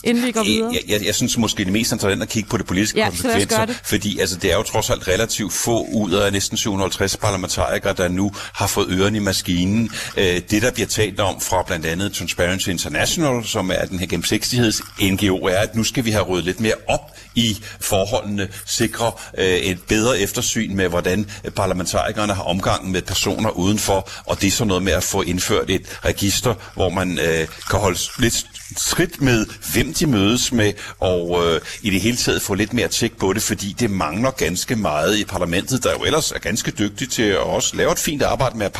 inden 0.05 0.27
vi 0.27 0.33
går 0.33 0.45
videre? 0.45 0.73
Jeg, 0.73 0.81
jeg, 0.89 1.07
jeg 1.07 1.15
synes 1.15 1.39
måske 1.39 1.65
det 1.65 1.73
mest 1.73 1.93
interessant 1.93 2.23
at 2.23 2.29
kigge 2.29 2.49
på 2.49 2.57
det 2.57 2.67
politiske 2.67 2.99
ja, 2.99 3.09
konsekvenser, 3.09 3.65
det. 3.65 3.81
fordi 3.85 4.19
altså, 4.19 4.37
det 4.37 4.53
er 4.53 4.57
jo 4.57 4.63
trods 4.63 4.91
alt 4.91 5.09
relativt 5.09 5.53
få 5.53 5.87
ud 5.93 6.13
af 6.13 6.33
næsten 6.33 6.57
750 6.57 7.17
parlamentarikere, 7.17 7.93
der 7.93 8.09
nu 8.09 8.33
har 8.35 8.67
fået 8.67 8.87
ørerne 8.91 9.17
i 9.17 9.21
maskinen. 9.21 9.91
Øh, 10.17 10.41
det, 10.51 10.63
der 10.63 10.71
bliver 10.71 10.87
talt 10.87 11.21
om 11.21 11.41
fra 11.41 11.63
blandt 11.63 11.87
andet 11.87 12.13
Transparency 12.13 12.69
International, 12.69 13.45
som 13.45 13.71
er 13.71 13.85
den 13.85 13.99
her 13.99 14.07
gennemsigtigheds-NGO, 14.07 15.47
er, 15.47 15.59
at 15.59 15.75
nu 15.75 15.85
skal 15.85 16.05
vi 16.05 16.11
have 16.11 16.25
ryddet 16.25 16.45
lidt 16.45 16.61
mere 16.61 16.75
op 16.89 17.17
i 17.35 17.59
forholdene, 17.81 18.49
sikre 18.67 19.13
øh, 19.39 19.47
et 19.47 19.79
bedre 19.89 20.19
eftersyn 20.19 20.77
med, 20.77 20.89
hvordan 20.89 21.31
parlamentarikerne 21.57 22.35
har 22.35 22.43
omgang 22.43 22.91
med 22.91 23.03
personer 23.03 23.51
udenfor, 23.51 24.11
og 24.27 24.41
det 24.41 24.47
er 24.47 24.51
så 24.51 24.65
noget 24.65 24.83
med 24.83 24.93
at 24.93 25.03
få 25.03 25.23
indført 25.23 25.71
et 25.71 25.99
register, 26.05 26.55
hvor 26.75 26.89
man 26.89 27.19
øh, 27.19 27.49
kan 27.71 27.79
holde 27.79 27.99
lidt 28.19 28.47
skridt 28.77 29.23
med, 29.23 29.47
hvem 29.73 29.95
de 29.95 30.07
mødes 30.07 30.53
med, 30.53 30.73
og 31.01 31.43
øh, 31.45 31.61
i 31.83 31.91
det 31.91 32.01
hele 32.01 32.17
taget 32.17 32.43
få 32.43 32.55
lidt 32.55 32.73
mere 32.73 32.89
tjek 32.89 33.17
på 33.19 33.33
det, 33.33 33.43
fordi 33.43 33.77
det 33.79 33.91
mangler 33.91 34.31
ganske 34.31 34.77
meget 34.77 35.19
i 35.19 35.25
parlamentet, 35.25 35.85
der 35.85 35.93
jo 35.93 36.05
ellers 36.05 36.33
er 36.33 36.39
ganske 36.39 36.71
dygtig 36.71 37.11
til 37.11 37.23
at 37.23 37.39
også 37.39 37.77
lave 37.77 37.93
et 37.93 37.99
fint 37.99 38.23
arbejde 38.23 38.59
med 38.59 38.67
at 38.67 38.73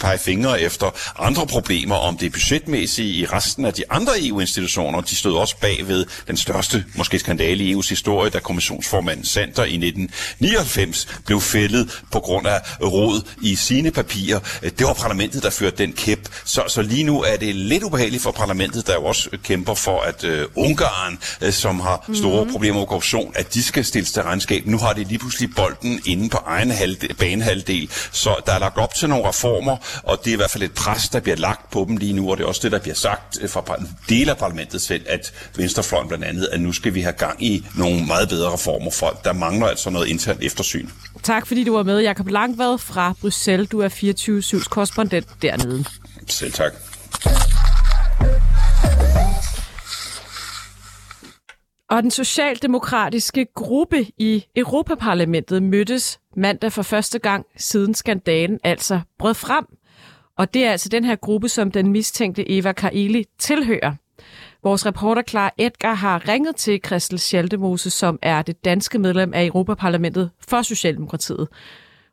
pege 0.00 0.18
fingre 0.18 0.60
efter 0.60 0.90
andre 1.18 1.46
problemer, 1.46 1.96
om 1.96 2.16
det 2.16 2.26
er 2.26 2.30
budgetmæssigt 2.30 3.08
i 3.08 3.26
resten 3.26 3.64
af 3.64 3.74
de 3.74 3.82
andre 3.90 4.12
EU-institutioner. 4.26 5.00
De 5.00 5.16
stod 5.16 5.36
også 5.36 5.56
bag 5.60 5.88
ved 5.88 6.06
den 6.26 6.36
største, 6.36 6.84
måske 6.94 7.18
skandale 7.18 7.64
i 7.64 7.74
EU's 7.74 7.88
historie, 7.88 8.30
da 8.30 8.38
kommissionsformanden 8.38 9.24
Sander 9.24 9.64
i 9.64 9.74
1999 9.74 11.08
blev 11.26 11.40
fældet 11.40 12.02
på 12.12 12.20
grund 12.20 12.46
af 12.46 12.60
råd 12.82 13.22
i 13.42 13.56
sine 13.56 13.90
papirer. 13.90 14.40
Det 14.62 14.86
var 14.86 14.92
parlamentet, 14.92 15.42
der 15.42 15.50
førte 15.50 15.76
den 15.76 15.92
kæp. 15.92 16.28
Så, 16.44 16.62
så 16.68 16.82
lige 16.82 17.04
nu 17.04 17.22
er 17.22 17.36
det 17.36 17.54
lidt 17.54 17.82
ubehageligt 17.82 18.22
for 18.22 18.30
parlamentet, 18.30 18.86
der 18.86 18.94
jo 18.94 19.04
også 19.04 19.28
kæmper 19.44 19.74
for, 19.74 20.00
at 20.00 20.24
uh, 20.24 20.64
Ungarn, 20.64 21.18
uh, 21.42 21.50
som 21.50 21.80
har 21.80 22.10
store 22.14 22.44
mm. 22.44 22.52
problemer 22.52 22.78
med 22.78 22.86
korruption, 22.86 23.32
at 23.36 23.54
de 23.54 23.62
skal 23.62 23.84
stilles 23.84 24.12
til 24.12 24.22
regnskab. 24.22 24.66
Nu 24.66 24.78
har 24.78 24.92
de 24.92 25.04
lige 25.04 25.18
pludselig 25.18 25.50
bolden 25.56 26.00
inde 26.06 26.28
på 26.28 26.38
egen 26.46 26.70
halvdel, 26.70 27.14
banehalvdel. 27.14 27.90
Så 28.12 28.36
der 28.46 28.52
er 28.52 28.58
lagt 28.58 28.78
op 28.78 28.94
til 28.94 29.08
nogle 29.08 29.28
reformer, 29.28 29.76
og 30.02 30.18
det 30.24 30.30
er 30.30 30.34
i 30.34 30.36
hvert 30.36 30.50
fald 30.50 30.62
et 30.62 30.72
pres, 30.72 31.08
der 31.08 31.20
bliver 31.20 31.36
lagt 31.36 31.70
på 31.70 31.84
dem 31.88 31.96
lige 31.96 32.12
nu, 32.12 32.30
og 32.30 32.36
det 32.36 32.44
er 32.44 32.48
også 32.48 32.60
det, 32.62 32.72
der 32.72 32.78
bliver 32.78 32.94
sagt 32.94 33.38
øh, 33.40 33.50
fra 33.50 33.62
del 34.08 34.28
af 34.28 34.36
parlamentet 34.36 34.82
selv, 34.82 35.06
at 35.08 35.32
Venstrefløjen 35.56 36.08
blandt 36.08 36.24
andet, 36.24 36.48
at 36.52 36.60
nu 36.60 36.72
skal 36.72 36.94
vi 36.94 37.00
have 37.00 37.12
gang 37.12 37.44
i 37.44 37.66
nogle 37.74 38.06
meget 38.06 38.28
bedre 38.28 38.52
reformer 38.52 38.90
for. 38.90 39.20
Der 39.24 39.32
mangler 39.32 39.66
altså 39.66 39.90
noget 39.90 40.06
internt 40.08 40.42
eftersyn. 40.42 40.88
Tak 41.22 41.46
fordi 41.46 41.64
du 41.64 41.76
var 41.76 41.82
med, 41.82 42.00
Jakob 42.00 42.28
Langvad 42.28 42.78
fra 42.78 43.14
Bruxelles. 43.20 43.68
Du 43.68 43.80
er 43.80 43.88
24-7's 43.88 44.68
korrespondent 44.68 45.26
dernede. 45.42 45.84
Selv 46.28 46.52
tak. 46.52 46.72
Og 51.90 52.02
den 52.02 52.10
socialdemokratiske 52.10 53.46
gruppe 53.54 54.06
i 54.18 54.44
Europaparlamentet 54.56 55.62
mødtes 55.62 56.20
mandag 56.36 56.72
for 56.72 56.82
første 56.82 57.18
gang 57.18 57.46
siden 57.56 57.94
skandalen 57.94 58.60
altså 58.64 59.00
brød 59.18 59.34
frem. 59.34 59.66
Og 60.36 60.54
det 60.54 60.64
er 60.64 60.70
altså 60.70 60.88
den 60.88 61.04
her 61.04 61.16
gruppe, 61.16 61.48
som 61.48 61.70
den 61.70 61.92
mistænkte 61.92 62.50
Eva 62.50 62.72
Kaili 62.72 63.24
tilhører. 63.38 63.94
Vores 64.62 64.86
reporter 64.86 65.22
Clara 65.22 65.50
Edgar 65.58 65.94
har 65.94 66.28
ringet 66.28 66.56
til 66.56 66.80
Christel 66.86 67.18
Schaldemose, 67.18 67.90
som 67.90 68.18
er 68.22 68.42
det 68.42 68.64
danske 68.64 68.98
medlem 68.98 69.34
af 69.34 69.46
Europaparlamentet 69.46 70.30
for 70.48 70.62
Socialdemokratiet. 70.62 71.48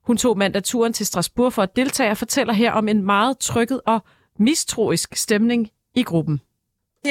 Hun 0.04 0.18
tog 0.18 0.38
mandag 0.38 0.64
turen 0.64 0.94
til 0.94 1.06
Strasbourg 1.06 1.54
for 1.54 1.62
at 1.62 1.76
deltage 1.76 2.12
og 2.12 2.18
fortæller 2.18 2.54
her 2.54 2.72
om 2.72 2.88
en 2.88 3.04
meget 3.04 3.38
trykket 3.38 3.82
og 3.86 4.04
mistroisk 4.40 5.16
stemning 5.16 5.70
i 5.96 6.04
gruppen. 6.04 6.42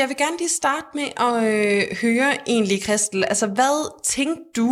Jeg 0.02 0.08
vil 0.10 0.22
gerne 0.24 0.38
lige 0.42 0.58
starte 0.62 0.90
med 0.98 1.08
at 1.26 1.34
øh, 1.52 1.82
høre 2.02 2.30
egentlig, 2.54 2.78
Christel. 2.86 3.20
Altså, 3.32 3.46
hvad 3.58 3.76
tænkte 4.14 4.44
du, 4.60 4.68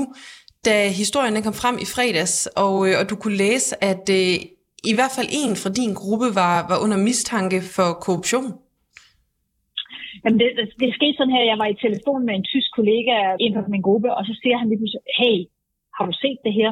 da 0.66 0.74
historien 1.02 1.46
kom 1.46 1.56
frem 1.62 1.76
i 1.84 1.86
fredags, 1.94 2.36
og, 2.64 2.74
øh, 2.86 2.94
og 3.00 3.04
du 3.10 3.16
kunne 3.22 3.38
læse, 3.46 3.70
at 3.90 4.04
øh, 4.18 4.34
i 4.90 4.92
hvert 4.96 5.14
fald 5.16 5.28
en 5.42 5.54
fra 5.62 5.70
din 5.80 5.92
gruppe 6.00 6.28
var, 6.40 6.54
var 6.70 6.78
under 6.84 6.98
mistanke 7.08 7.58
for 7.76 7.88
korruption? 8.04 8.48
Jamen 10.22 10.38
det, 10.40 10.48
det, 10.58 10.66
det 10.80 10.96
skete 10.98 11.16
sådan 11.16 11.34
her, 11.36 11.50
jeg 11.50 11.58
var 11.62 11.68
i 11.70 11.80
telefon 11.86 12.22
med 12.28 12.34
en 12.36 12.48
tysk 12.52 12.68
kollega 12.78 13.14
inden 13.44 13.58
for 13.64 13.74
min 13.74 13.86
gruppe, 13.88 14.08
og 14.18 14.22
så 14.28 14.32
siger 14.40 14.56
han 14.60 14.68
lige 14.68 14.80
pludselig, 14.80 15.04
hey, 15.20 15.36
har 15.96 16.04
du 16.08 16.14
set 16.22 16.40
det 16.46 16.54
her? 16.60 16.70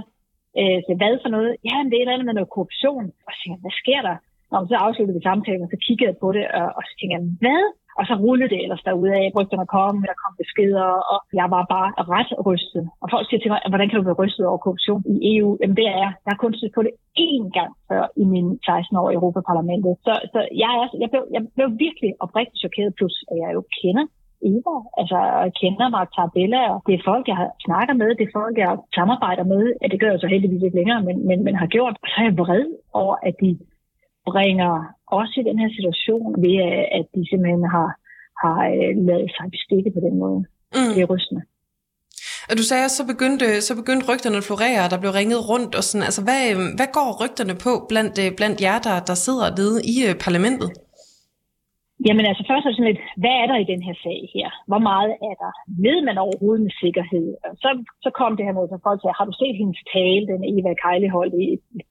Øh, 0.58 0.78
så 0.86 0.92
hvad 1.00 1.14
for 1.22 1.30
noget? 1.36 1.52
Ja, 1.68 1.76
det 1.88 1.94
er 1.94 1.98
et 1.98 2.04
eller 2.04 2.14
andet 2.16 2.28
med 2.28 2.36
noget 2.38 2.54
korruption. 2.54 3.06
Og 3.26 3.30
så 3.32 3.38
siger 3.40 3.62
hvad 3.64 3.76
sker 3.82 4.00
der? 4.08 4.16
Og 4.54 4.60
så 4.70 4.76
afsluttede 4.84 5.16
vi 5.18 5.28
samtalen, 5.28 5.66
og 5.66 5.70
så 5.72 5.78
kiggede 5.86 6.10
jeg 6.10 6.18
på 6.22 6.28
det, 6.36 6.44
og, 6.58 6.66
og 6.76 6.82
så 6.86 6.92
tænkte 6.94 7.14
jeg, 7.16 7.24
hvad? 7.42 7.62
Og 7.98 8.04
så 8.08 8.14
rullede 8.24 8.50
det 8.52 8.62
ellers 8.64 8.86
derude 8.88 9.12
af, 9.20 9.24
rygterne 9.38 9.66
kom, 9.76 9.94
der 10.10 10.22
kom 10.22 10.32
beskeder, 10.42 10.88
og 11.12 11.18
jeg 11.40 11.46
var 11.54 11.64
bare 11.74 11.88
ret 12.14 12.30
rystet. 12.48 12.84
Og 13.02 13.06
folk 13.14 13.24
siger 13.26 13.40
til 13.40 13.52
mig, 13.52 13.60
hvordan 13.70 13.88
kan 13.88 13.98
du 13.98 14.04
være 14.08 14.20
rystet 14.22 14.44
over 14.50 14.60
korruption 14.64 15.02
i 15.14 15.16
EU? 15.32 15.50
Jamen 15.60 15.76
det 15.80 15.86
er 15.92 15.98
jeg. 16.04 16.12
Jeg 16.24 16.32
har 16.32 16.42
kun 16.44 16.54
set 16.54 16.72
på 16.74 16.82
det 16.86 16.92
én 17.28 17.46
gang 17.58 17.72
før 17.88 18.02
i 18.22 18.24
mine 18.34 18.50
16 18.66 18.96
år 19.00 19.08
i 19.10 19.16
Europaparlamentet. 19.18 19.92
Så, 20.06 20.12
så 20.32 20.40
jeg, 20.62 20.72
er, 20.80 20.86
jeg, 21.02 21.08
blev, 21.12 21.22
jeg 21.34 21.42
blev 21.56 21.68
virkelig 21.86 22.10
oprigtigt 22.24 22.62
chokeret, 22.64 22.92
plus 22.98 23.14
at 23.30 23.36
jeg 23.42 23.50
jo 23.56 23.62
kender 23.80 24.06
Eva. 24.50 24.76
Altså, 25.00 25.16
jeg 25.44 25.52
kender 25.60 25.88
mig 25.94 26.04
Tabella, 26.16 26.62
og 26.72 26.78
det 26.86 26.94
er 26.94 27.08
folk, 27.10 27.24
jeg 27.30 27.36
har 27.42 27.50
snakket 27.66 27.96
med, 28.02 28.08
det 28.18 28.24
er 28.26 28.36
folk, 28.40 28.54
jeg 28.58 28.72
samarbejder 28.98 29.44
med. 29.52 29.62
Ja, 29.82 29.86
det 29.92 30.00
gør 30.00 30.10
jeg 30.10 30.20
så 30.20 30.28
heldigvis 30.34 30.62
ikke 30.62 30.78
længere, 30.80 31.00
men, 31.08 31.16
men, 31.28 31.38
men 31.44 31.54
har 31.62 31.68
gjort. 31.76 31.94
Og 32.02 32.08
så 32.08 32.16
er 32.20 32.26
jeg 32.28 32.38
vred 32.42 32.66
over, 33.02 33.16
at 33.28 33.34
de 33.42 33.50
bringer 34.30 34.72
også 35.18 35.34
i 35.40 35.44
den 35.48 35.58
her 35.62 35.70
situation 35.78 36.28
ved, 36.44 36.56
at 36.98 37.06
de 37.14 37.22
simpelthen 37.30 37.64
har, 37.76 37.88
har 38.42 38.58
øh, 38.74 38.92
lavet 39.08 39.30
sig 39.36 39.46
bestikke 39.56 39.90
på 39.96 40.00
den 40.06 40.14
måde. 40.24 40.40
Mm. 40.76 40.92
Det 40.94 41.02
er 41.02 41.12
rystende. 41.14 41.42
Og 42.50 42.54
du 42.58 42.64
sagde, 42.70 42.88
så 42.88 43.02
begyndte, 43.12 43.46
så 43.66 43.72
begyndte 43.80 44.08
rygterne 44.10 44.40
at 44.40 44.46
florere, 44.48 44.80
og 44.84 44.90
der 44.92 45.02
blev 45.02 45.12
ringet 45.20 45.40
rundt. 45.50 45.72
Og 45.78 45.82
sådan. 45.88 46.06
Altså, 46.08 46.22
hvad, 46.26 46.42
hvad 46.78 46.88
går 46.98 47.10
rygterne 47.22 47.54
på 47.64 47.72
blandt, 47.90 48.14
øh, 48.22 48.28
blandt 48.38 48.58
jer, 48.66 48.78
der, 48.86 48.96
der 49.10 49.16
sidder 49.26 49.46
nede 49.60 49.76
i 49.92 49.94
parlamentet? 50.26 50.70
Jamen 52.06 52.26
altså 52.30 52.42
først 52.50 52.64
er 52.64 52.70
det 52.70 52.76
sådan 52.76 52.90
lidt, 52.92 53.04
hvad 53.22 53.34
er 53.42 53.46
der 53.50 53.58
i 53.60 53.70
den 53.72 53.82
her 53.86 53.96
sag 54.04 54.20
her? 54.36 54.48
Hvor 54.70 54.82
meget 54.90 55.12
er 55.28 55.34
der? 55.42 55.52
Ved 55.86 55.98
man 56.08 56.16
overhovedet 56.24 56.62
med 56.66 56.74
sikkerhed? 56.82 57.26
Og 57.46 57.52
så, 57.62 57.70
så 58.04 58.10
kom 58.20 58.32
det 58.34 58.46
her 58.46 58.56
med, 58.56 58.64
at 58.76 58.86
folk 58.88 59.00
sagde, 59.00 59.18
har 59.18 59.26
du 59.28 59.34
set 59.36 59.56
hendes 59.62 59.80
tale, 59.94 60.24
den 60.32 60.42
Eva 60.52 60.72
Kejle 60.82 61.08
holdt 61.16 61.34
i 61.44 61.46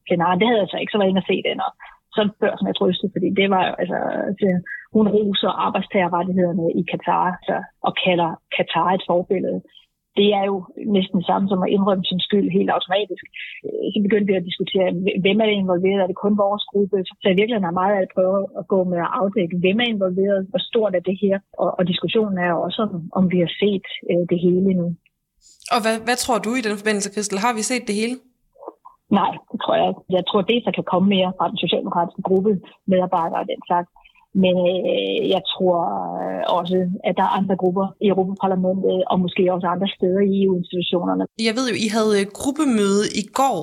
plenar? 0.05 0.39
Det 0.39 0.47
havde 0.47 0.63
jeg 0.63 0.71
så 0.71 0.77
ikke, 0.79 0.91
så 0.91 0.97
var 0.97 1.05
jeg 1.05 1.13
inde 1.13 1.25
og 1.25 1.29
se 1.31 1.37
den. 1.49 1.59
Og 1.67 1.71
sådan 2.15 2.33
før, 2.41 2.51
som 2.55 2.67
jeg 2.67 2.77
trøste, 2.77 3.07
fordi 3.15 3.27
det 3.39 3.47
var 3.53 3.63
jo, 3.69 3.73
altså, 3.81 3.97
det, 4.39 4.51
hun 4.95 5.05
roser 5.15 5.51
arbejdstagerrettighederne 5.65 6.67
i 6.79 6.81
Katar, 6.91 7.25
altså, 7.37 7.57
og 7.87 7.91
kalder 8.05 8.29
Katar 8.55 8.89
et 8.97 9.03
forbillede. 9.11 9.59
Det 10.19 10.29
er 10.39 10.45
jo 10.51 10.57
næsten 10.97 11.17
det 11.19 11.27
samme 11.29 11.45
som 11.49 11.63
at 11.65 11.73
indrømme 11.75 12.05
sin 12.05 12.21
skyld 12.27 12.47
helt 12.57 12.71
automatisk. 12.75 13.25
Så 13.91 13.97
begyndte 14.05 14.29
vi 14.29 14.39
at 14.39 14.47
diskutere, 14.49 14.87
hvem 15.23 15.39
er 15.43 15.49
involveret? 15.61 16.01
Er 16.01 16.09
det 16.09 16.23
kun 16.23 16.35
vores 16.45 16.63
gruppe? 16.71 16.97
Så 17.21 17.25
jeg 17.29 17.39
virkelig 17.39 17.57
har 17.69 17.79
meget 17.83 17.95
at 18.03 18.13
prøve 18.15 18.39
at 18.59 18.65
gå 18.73 18.79
med 18.91 18.99
at 19.05 19.13
afdække, 19.21 19.55
hvem 19.63 19.79
er 19.83 19.87
involveret? 19.93 20.41
Hvor 20.51 20.61
stort 20.69 20.93
er 20.95 21.03
det 21.09 21.17
her? 21.23 21.35
Og, 21.61 21.69
og 21.79 21.83
diskussionen 21.91 22.37
er 22.47 22.53
også, 22.65 22.79
om, 22.85 22.91
om 23.19 23.23
vi 23.33 23.39
har 23.45 23.51
set 23.63 23.87
øh, 24.11 24.23
det 24.31 24.39
hele 24.45 24.71
nu. 24.81 24.87
Og 25.73 25.79
hvad, 25.83 25.95
hvad 26.07 26.17
tror 26.23 26.37
du 26.45 26.51
i 26.55 26.65
den 26.65 26.75
forbindelse, 26.79 27.13
Kristel? 27.15 27.43
Har 27.45 27.53
vi 27.57 27.63
set 27.71 27.83
det 27.89 27.95
hele? 28.01 28.15
Nej, 29.19 29.31
det 29.51 29.57
tror 29.61 29.75
jeg 29.79 29.87
ikke. 29.91 30.03
Jeg 30.17 30.23
tror, 30.29 30.41
det 30.41 30.65
der 30.65 30.73
kan 30.77 30.89
komme 30.91 31.07
mere 31.15 31.31
fra 31.37 31.49
den 31.51 31.59
socialdemokratiske 31.63 32.21
gruppe 32.29 32.51
medarbejdere 32.91 33.41
og 33.43 33.49
den 33.53 33.61
slags. 33.69 33.89
Men 34.43 34.55
øh, 34.73 35.21
jeg 35.35 35.41
tror 35.53 35.77
øh, 36.21 36.41
også, 36.59 36.77
at 37.07 37.13
der 37.17 37.25
er 37.27 37.37
andre 37.39 37.55
grupper 37.61 37.87
i 38.05 38.07
Europaparlamentet, 38.13 38.97
og 39.11 39.17
måske 39.25 39.43
også 39.55 39.67
andre 39.75 39.89
steder 39.97 40.21
i 40.31 40.33
EU-institutionerne. 40.43 41.23
Jeg 41.47 41.53
ved 41.57 41.65
jo, 41.71 41.75
I 41.85 41.87
havde 41.97 42.13
øh, 42.19 42.25
gruppemøde 42.39 43.05
i 43.21 43.23
går, 43.39 43.61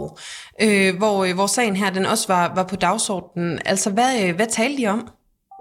øh, 0.65 0.91
hvor, 1.01 1.17
øh, 1.27 1.33
hvor 1.39 1.49
sagen 1.57 1.77
her 1.81 1.91
den 1.99 2.07
også 2.13 2.27
var, 2.35 2.45
var 2.59 2.67
på 2.73 2.77
dagsordenen. 2.87 3.53
Altså, 3.73 3.89
hvad, 3.97 4.13
hvad 4.39 4.49
talte 4.59 4.79
I 4.83 4.87
om? 4.97 5.03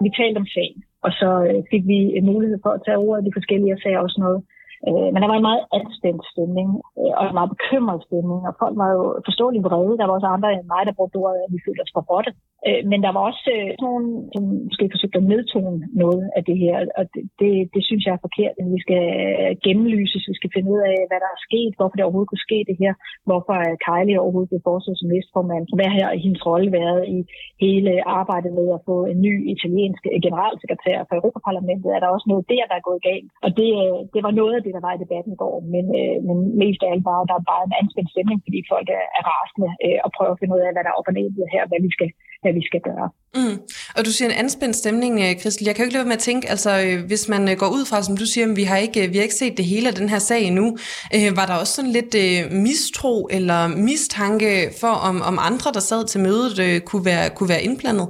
Vi 0.04 0.10
talte 0.20 0.38
om 0.42 0.48
sagen, 0.56 0.78
og 1.06 1.10
så 1.20 1.28
fik 1.70 1.82
vi 1.92 1.98
mulighed 2.30 2.58
for 2.64 2.72
at 2.76 2.82
tage 2.86 3.02
ordet 3.06 3.26
de 3.28 3.36
forskellige 3.38 3.80
sager 3.82 4.00
også 4.06 4.18
noget. 4.24 4.40
Øh, 4.88 5.08
men 5.12 5.20
der 5.20 5.28
var 5.30 5.38
en 5.38 5.48
meget 5.50 5.64
anspændt 5.78 6.24
stemning, 6.32 6.68
øh, 7.00 7.12
og 7.18 7.22
en 7.26 7.38
meget 7.38 7.52
bekymret 7.54 8.00
stemning, 8.08 8.40
og 8.48 8.52
folk 8.62 8.74
var 8.82 8.90
jo 8.96 9.02
forståeligt 9.28 9.66
vrede. 9.68 9.98
Der 9.98 10.06
var 10.06 10.14
også 10.18 10.30
andre 10.36 10.50
end 10.52 10.70
mig, 10.72 10.82
der 10.86 10.98
brugte 10.98 11.16
ordet, 11.22 11.44
at 11.44 11.52
vi 11.54 11.64
følte 11.66 11.84
os 11.84 11.94
forrådte. 11.96 12.32
Øh, 12.68 12.82
men 12.90 12.98
der 13.04 13.12
var 13.16 13.22
også 13.30 13.44
øh, 13.56 13.70
nogen, 13.86 14.06
som 14.34 14.42
måske 14.68 14.92
forsøgte 14.94 15.18
at 15.20 15.28
nedtone 15.32 15.80
noget 16.02 16.24
af 16.36 16.42
det 16.48 16.56
her, 16.64 16.76
og 16.98 17.04
det, 17.14 17.22
det, 17.40 17.52
det 17.74 17.82
synes 17.88 18.02
jeg 18.04 18.14
er 18.14 18.26
forkert. 18.26 18.54
Vi 18.74 18.80
skal 18.84 19.04
øh, 19.22 19.50
gennemlyses, 19.66 20.28
vi 20.30 20.34
skal 20.38 20.50
finde 20.54 20.68
ud 20.74 20.80
af, 20.92 20.98
hvad 21.08 21.20
der 21.24 21.30
er 21.36 21.44
sket, 21.48 21.72
hvorfor 21.76 21.96
det 21.96 22.04
overhovedet 22.04 22.30
kunne 22.30 22.48
ske 22.48 22.58
det 22.70 22.76
her, 22.82 22.92
hvorfor 23.28 23.54
Kylie 23.86 24.22
overhovedet 24.24 24.50
blev 24.52 24.66
foreslået 24.68 24.98
som 25.00 25.10
næstformand, 25.12 25.64
hvad 25.78 25.90
har 25.94 26.22
hendes 26.24 26.42
rolle 26.48 26.70
været 26.80 27.02
i 27.16 27.18
hele 27.64 27.92
arbejdet 28.20 28.52
med 28.58 28.66
at 28.76 28.84
få 28.88 28.96
en 29.12 29.18
ny 29.26 29.34
italiensk 29.54 30.02
øh, 30.12 30.18
generalsekretær 30.26 30.98
for 31.08 31.14
Europaparlamentet, 31.20 31.88
er 31.96 32.00
der 32.02 32.14
også 32.14 32.26
noget 32.32 32.44
der, 32.52 32.64
der 32.70 32.76
er 32.78 32.88
gået 32.88 33.02
galt. 33.10 33.30
Og 33.44 33.50
det, 33.60 33.70
øh, 33.82 33.98
det 34.14 34.20
var 34.26 34.32
noget 34.40 34.54
af 34.56 34.62
det, 34.64 34.72
der 34.76 34.82
var 34.86 34.92
i 34.94 35.02
debatten 35.04 35.32
i 35.32 35.40
går, 35.42 35.56
men, 35.74 35.84
men 36.28 36.36
mest 36.62 36.80
af 36.82 36.90
alt 36.92 37.04
var 37.10 37.18
der 37.30 37.48
bare 37.52 37.64
en 37.66 37.78
anspændt 37.80 38.10
stemning, 38.14 38.38
fordi 38.46 38.58
folk 38.72 38.88
er, 38.98 39.04
er 39.18 39.22
rasende 39.32 39.70
og 40.04 40.10
prøver 40.16 40.32
at 40.34 40.40
finde 40.40 40.54
ud 40.56 40.62
af, 40.66 40.72
hvad 40.72 40.84
der 40.84 40.92
er 40.92 40.98
op 41.00 41.10
og 41.10 41.14
ned 41.14 41.26
her, 41.54 41.62
hvad 41.70 41.80
vi 41.86 41.90
skal, 41.96 42.10
hvad 42.42 42.52
vi 42.56 42.62
skal 42.68 42.80
gøre. 42.88 43.08
Mm. 43.36 43.58
Og 43.96 44.04
du 44.04 44.10
siger 44.12 44.28
en 44.28 44.38
anspændt 44.44 44.76
stemning, 44.76 45.20
øh, 45.20 45.40
Christel. 45.40 45.64
Jeg 45.64 45.74
kan 45.74 45.82
jo 45.82 45.86
ikke 45.86 45.96
lade 45.96 46.08
med 46.08 46.16
at 46.16 46.18
tænke, 46.18 46.50
altså 46.50 46.82
øh, 46.86 47.04
hvis 47.06 47.28
man 47.28 47.48
øh, 47.48 47.56
går 47.56 47.68
ud 47.68 47.84
fra, 47.84 48.02
som 48.02 48.16
du 48.16 48.26
siger, 48.26 48.54
vi 48.54 48.62
har 48.62 48.76
ikke, 48.76 49.04
øh, 49.04 49.12
vi 49.12 49.16
har 49.16 49.22
ikke 49.22 49.34
set 49.34 49.56
det 49.56 49.64
hele 49.64 49.88
af 49.88 49.94
den 49.94 50.08
her 50.08 50.18
sag 50.18 50.42
endnu, 50.42 50.76
øh, 51.14 51.36
var 51.36 51.46
der 51.46 51.54
også 51.54 51.72
sådan 51.72 51.90
lidt 51.90 52.14
øh, 52.14 52.52
mistro 52.52 53.28
eller 53.30 53.68
mistanke 53.68 54.70
for, 54.80 54.94
om, 55.08 55.22
om 55.22 55.38
andre, 55.40 55.72
der 55.72 55.80
sad 55.80 56.06
til 56.06 56.20
mødet, 56.20 56.58
øh, 56.58 56.80
kunne, 56.80 57.04
være, 57.04 57.30
kunne 57.30 57.48
være 57.48 57.62
indblandet? 57.62 58.08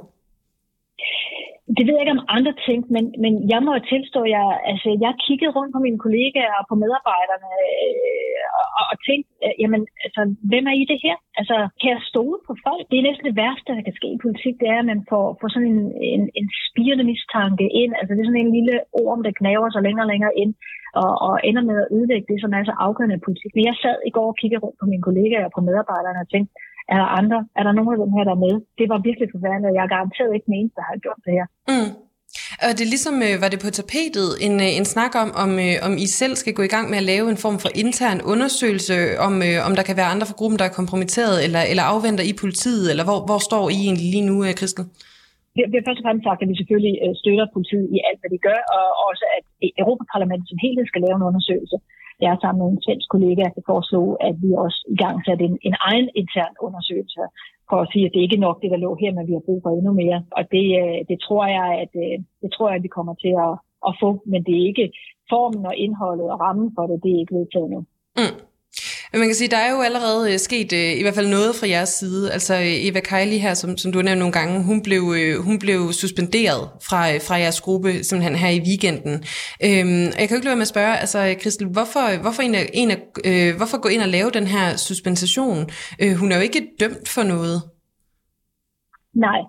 Det 1.74 1.84
ved 1.84 1.94
jeg 1.94 2.04
ikke 2.04 2.18
om 2.18 2.28
andre 2.36 2.54
tænkte, 2.66 2.88
men, 2.96 3.04
men 3.24 3.32
jeg 3.52 3.60
må 3.66 3.72
tilstå, 3.92 4.20
at 4.26 4.32
jeg, 4.36 4.46
altså, 4.72 4.88
jeg 5.04 5.12
kiggede 5.26 5.54
rundt 5.56 5.72
på 5.74 5.80
mine 5.86 6.02
kollegaer 6.04 6.54
og 6.60 6.64
på 6.70 6.74
medarbejderne 6.82 7.50
øh, 7.84 8.46
og, 8.78 8.84
og 8.92 8.96
tænkte, 9.08 9.28
øh, 9.44 9.54
jamen, 9.62 9.82
altså, 10.06 10.20
hvem 10.50 10.64
er 10.70 10.76
I 10.80 10.84
det 10.92 10.98
her? 11.06 11.16
Altså, 11.40 11.56
kan 11.80 11.90
jeg 11.94 12.08
stole 12.12 12.38
på 12.48 12.52
folk? 12.66 12.84
Det 12.90 12.96
er 12.98 13.08
næsten 13.08 13.26
det 13.28 13.38
værste, 13.42 13.70
der 13.76 13.86
kan 13.86 13.98
ske 13.98 14.08
i 14.12 14.22
politik, 14.24 14.54
det 14.62 14.68
er, 14.74 14.80
at 14.82 14.90
man 14.92 15.00
får, 15.10 15.24
får 15.40 15.48
sådan 15.50 15.72
en, 15.74 15.82
en, 16.14 16.24
en 16.40 16.48
spirende 16.66 17.04
mistanke 17.12 17.66
ind. 17.82 17.92
Altså, 17.98 18.10
det 18.12 18.20
er 18.20 18.30
sådan 18.30 18.44
en 18.46 18.56
lille 18.58 18.76
orm, 19.04 19.20
der 19.26 19.38
knaver 19.40 19.68
sig 19.70 19.82
længere 19.86 20.06
og 20.06 20.12
længere 20.12 20.34
ind 20.42 20.52
og, 21.02 21.12
og 21.26 21.34
ender 21.48 21.64
med 21.70 21.76
at 21.82 21.90
ødelægge 21.96 22.26
det, 22.30 22.38
som 22.40 22.50
er 22.56 22.62
så 22.64 22.74
afgørende 22.86 23.18
i 23.18 23.24
politik. 23.26 23.52
Men 23.54 23.64
jeg 23.68 23.76
sad 23.84 23.98
i 24.08 24.14
går 24.16 24.28
og 24.32 24.38
kiggede 24.40 24.62
rundt 24.64 24.78
på 24.80 24.86
mine 24.92 25.06
kollegaer 25.08 25.46
og 25.48 25.54
på 25.56 25.62
medarbejderne 25.68 26.22
og 26.24 26.28
tænkte, 26.30 26.52
er 26.92 26.98
der 27.02 27.08
andre? 27.20 27.38
Er 27.58 27.62
der 27.66 27.72
nogen 27.78 27.92
af 27.94 28.00
dem 28.04 28.12
her, 28.16 28.24
der 28.28 28.34
er 28.36 28.44
med? 28.46 28.54
Det 28.80 28.86
var 28.92 28.98
virkelig 29.08 29.28
forfærdeligt, 29.34 29.70
og 29.70 29.76
jeg 29.76 29.84
er 29.84 29.94
garanteret 29.96 30.30
ikke 30.32 30.48
den 30.50 30.58
eneste, 30.58 30.78
der 30.80 30.86
har 30.90 31.04
gjort 31.06 31.20
det 31.26 31.32
her. 31.38 31.46
Mm. 31.72 31.90
Og 32.64 32.70
det 32.76 32.82
er 32.84 32.94
ligesom, 32.94 33.16
øh, 33.26 33.34
var 33.42 33.50
det 33.52 33.60
på 33.64 33.70
tapetet, 33.78 34.28
en, 34.46 34.54
øh, 34.66 34.70
en 34.78 34.86
snak 34.94 35.12
om, 35.24 35.30
om, 35.44 35.50
øh, 35.66 35.74
om 35.86 35.92
I 36.04 36.06
selv 36.20 36.34
skal 36.42 36.54
gå 36.58 36.62
i 36.66 36.72
gang 36.74 36.86
med 36.90 36.98
at 37.02 37.08
lave 37.12 37.26
en 37.32 37.42
form 37.44 37.58
for 37.62 37.70
intern 37.82 38.20
undersøgelse, 38.32 38.94
om, 39.26 39.34
om 39.66 39.72
der 39.78 39.84
kan 39.88 39.98
være 40.00 40.12
andre 40.12 40.26
fra 40.28 40.38
gruppen, 40.40 40.58
der 40.60 40.66
er 40.68 40.78
kompromitteret, 40.80 41.36
eller, 41.46 41.62
eller 41.70 41.84
afventer 41.92 42.24
i 42.32 42.34
politiet, 42.42 42.86
eller 42.92 43.04
hvor, 43.08 43.18
hvor 43.28 43.40
står 43.48 43.64
I 43.76 43.78
egentlig 43.86 44.08
lige 44.14 44.28
nu, 44.30 44.36
Kristel? 44.60 44.84
Vi, 45.56 45.60
vi 45.70 45.76
har 45.78 45.86
først 45.88 46.00
og 46.00 46.06
fremmest 46.06 46.26
sagt, 46.28 46.40
at 46.42 46.48
vi 46.50 46.56
selvfølgelig 46.60 46.94
støtter 47.22 47.46
politiet 47.56 47.86
i 47.96 47.98
alt, 48.08 48.20
hvad 48.22 48.30
de 48.34 48.40
gør, 48.48 48.60
og 48.76 48.86
også 49.08 49.24
at 49.36 49.44
Europaparlamentet 49.82 50.46
som 50.50 50.58
helhed 50.64 50.84
skal 50.88 51.02
lave 51.04 51.16
en 51.18 51.28
undersøgelse. 51.30 51.76
Jeg 52.20 52.38
sammen 52.40 52.60
med 52.62 52.68
en 52.72 52.84
svensk 52.84 53.08
kollega, 53.14 53.44
foreslog, 53.70 54.06
at 54.28 54.34
vi 54.42 54.50
også 54.64 54.78
i 54.94 54.96
gang 55.02 55.16
satte 55.26 55.44
en, 55.48 55.58
en 55.68 55.76
egen 55.90 56.08
intern 56.20 56.54
undersøgelse 56.66 57.22
for 57.70 57.78
at 57.80 57.90
sige, 57.92 58.06
at 58.06 58.12
det 58.14 58.20
ikke 58.24 58.36
er 58.36 58.46
nok 58.48 58.58
det, 58.62 58.70
der 58.70 58.84
lå 58.84 58.90
her, 59.02 59.12
men 59.14 59.26
vi 59.28 59.32
har 59.36 59.46
brug 59.48 59.60
for 59.62 59.70
endnu 59.70 59.92
mere. 60.02 60.18
Og 60.36 60.42
det, 60.54 60.66
øh, 60.82 60.98
det 61.10 61.18
tror 61.26 61.44
jeg, 61.58 61.68
at 61.84 61.92
øh, 62.04 62.16
det 62.42 62.50
tror 62.52 62.68
jeg, 62.68 62.76
at 62.76 62.86
vi 62.86 62.96
kommer 62.96 63.14
til 63.24 63.32
at, 63.46 63.52
at 63.88 63.92
få, 64.02 64.10
men 64.32 64.40
det 64.46 64.54
er 64.56 64.64
ikke 64.70 64.86
formen 65.32 65.66
og 65.70 65.76
indholdet 65.84 66.26
og 66.32 66.40
rammen 66.44 66.68
for 66.76 66.84
det, 66.86 67.02
det 67.02 67.10
er 67.12 67.20
ikke 67.22 67.36
vedtaget 67.38 67.70
nu. 67.74 67.80
Mm. 68.20 68.36
Men 69.10 69.18
man 69.20 69.28
kan 69.28 69.40
sige, 69.40 69.54
der 69.56 69.62
er 69.66 69.70
jo 69.76 69.80
allerede 69.88 70.22
øh, 70.32 70.38
sket 70.48 70.70
øh, 70.80 70.92
i 71.00 71.02
hvert 71.02 71.18
fald 71.18 71.34
noget 71.36 71.50
fra 71.58 71.66
jeres 71.74 71.92
side. 72.00 72.32
Altså 72.36 72.54
øh, 72.54 72.86
Eva 72.88 73.00
Kejli 73.00 73.38
her, 73.46 73.54
som, 73.54 73.70
som 73.80 73.92
du 73.92 73.98
har 73.98 74.04
nævnt 74.04 74.22
nogle 74.24 74.38
gange, 74.38 74.54
hun 74.70 74.78
blev, 74.86 75.02
øh, 75.18 75.34
hun 75.46 75.56
blev 75.64 75.80
suspenderet 76.02 76.62
fra, 76.88 77.00
fra 77.26 77.34
jeres 77.44 77.60
gruppe 77.66 77.90
simpelthen 78.08 78.36
her 78.42 78.50
i 78.58 78.64
weekenden. 78.68 79.14
Øhm, 79.66 80.06
jeg 80.18 80.24
kan 80.24 80.32
jo 80.34 80.38
ikke 80.38 80.50
lade 80.50 80.60
med 80.62 80.68
at 80.68 80.74
spørge, 80.74 80.94
altså 81.04 81.20
Kristel, 81.42 81.66
hvorfor, 81.76 82.04
hvorfor, 82.24 82.42
en 82.48 82.54
af, 82.60 82.64
en 82.82 82.90
af, 82.94 82.98
øh, 83.28 83.50
hvorfor 83.58 83.78
gå 83.84 83.88
ind 83.94 84.02
og 84.06 84.12
lave 84.16 84.30
den 84.38 84.46
her 84.54 84.66
suspension? 84.86 85.60
Øh, 86.02 86.12
hun 86.20 86.28
er 86.30 86.36
jo 86.38 86.46
ikke 86.48 86.62
dømt 86.82 87.08
for 87.16 87.24
noget. 87.34 87.58
Nej, 89.26 89.40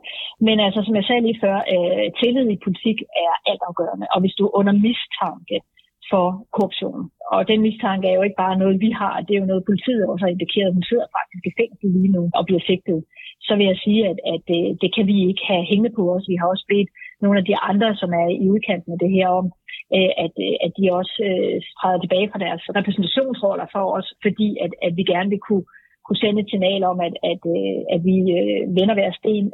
men 0.47 0.57
altså 0.65 0.79
som 0.85 0.95
jeg 0.99 1.05
sagde 1.07 1.25
lige 1.27 1.41
før, 1.45 1.57
øh, 1.73 2.05
tillid 2.19 2.47
i 2.55 2.63
politik 2.65 2.97
er 3.25 3.33
altafgørende, 3.51 4.07
og 4.13 4.19
hvis 4.21 4.35
du 4.37 4.43
er 4.47 4.55
under 4.59 4.73
mistanke 4.85 5.57
for 6.11 6.25
korruption, 6.55 7.01
og 7.33 7.39
den 7.51 7.59
mistanke 7.67 8.05
er 8.07 8.15
jo 8.17 8.25
ikke 8.25 8.41
bare 8.45 8.59
noget, 8.61 8.83
vi 8.85 8.91
har, 9.01 9.13
det 9.25 9.33
er 9.33 9.41
jo 9.41 9.51
noget, 9.51 9.67
politiet 9.69 10.03
også 10.11 10.23
har 10.25 10.33
indikeret. 10.35 10.75
Hun 10.77 10.89
sidder 10.89 11.07
faktisk 11.17 11.43
i 11.45 11.57
fængsel 11.59 11.87
lige 11.97 12.13
nu 12.17 12.23
og 12.37 12.43
bliver 12.47 12.63
sigtet. 12.69 12.99
Så 13.47 13.51
vil 13.57 13.65
jeg 13.71 13.77
sige, 13.85 14.01
at, 14.11 14.17
at 14.33 14.41
det, 14.51 14.61
det 14.81 14.89
kan 14.95 15.05
vi 15.11 15.17
ikke 15.29 15.43
have 15.51 15.63
hængende 15.69 15.95
på 15.97 16.03
os. 16.15 16.25
Vi 16.31 16.35
har 16.39 16.47
også 16.53 16.65
bedt 16.73 16.89
nogle 17.23 17.37
af 17.39 17.45
de 17.49 17.55
andre, 17.69 17.89
som 18.01 18.09
er 18.21 18.27
i 18.43 18.45
udkanten 18.53 18.91
af 18.93 18.99
det 19.03 19.11
her 19.17 19.27
om, 19.39 19.45
øh, 19.95 20.11
at, 20.25 20.33
øh, 20.45 20.55
at 20.65 20.71
de 20.77 20.85
også 20.99 21.15
træder 21.79 21.99
tilbage 22.01 22.29
fra 22.31 22.43
deres 22.45 22.63
repræsentationsroller 22.77 23.67
for 23.75 23.85
os, 23.97 24.07
fordi 24.25 24.47
at, 24.65 24.71
at 24.87 24.93
vi 24.99 25.03
gerne 25.13 25.29
vil 25.33 25.41
kunne, 25.47 25.65
kunne 26.05 26.21
sende 26.23 26.41
et 26.41 26.49
signal 26.53 26.81
om, 26.91 26.97
at, 27.07 27.15
at, 27.31 27.41
at 27.93 28.01
vi 28.09 28.17
vender 28.77 28.95
hver 28.97 29.11
sten, 29.19 29.45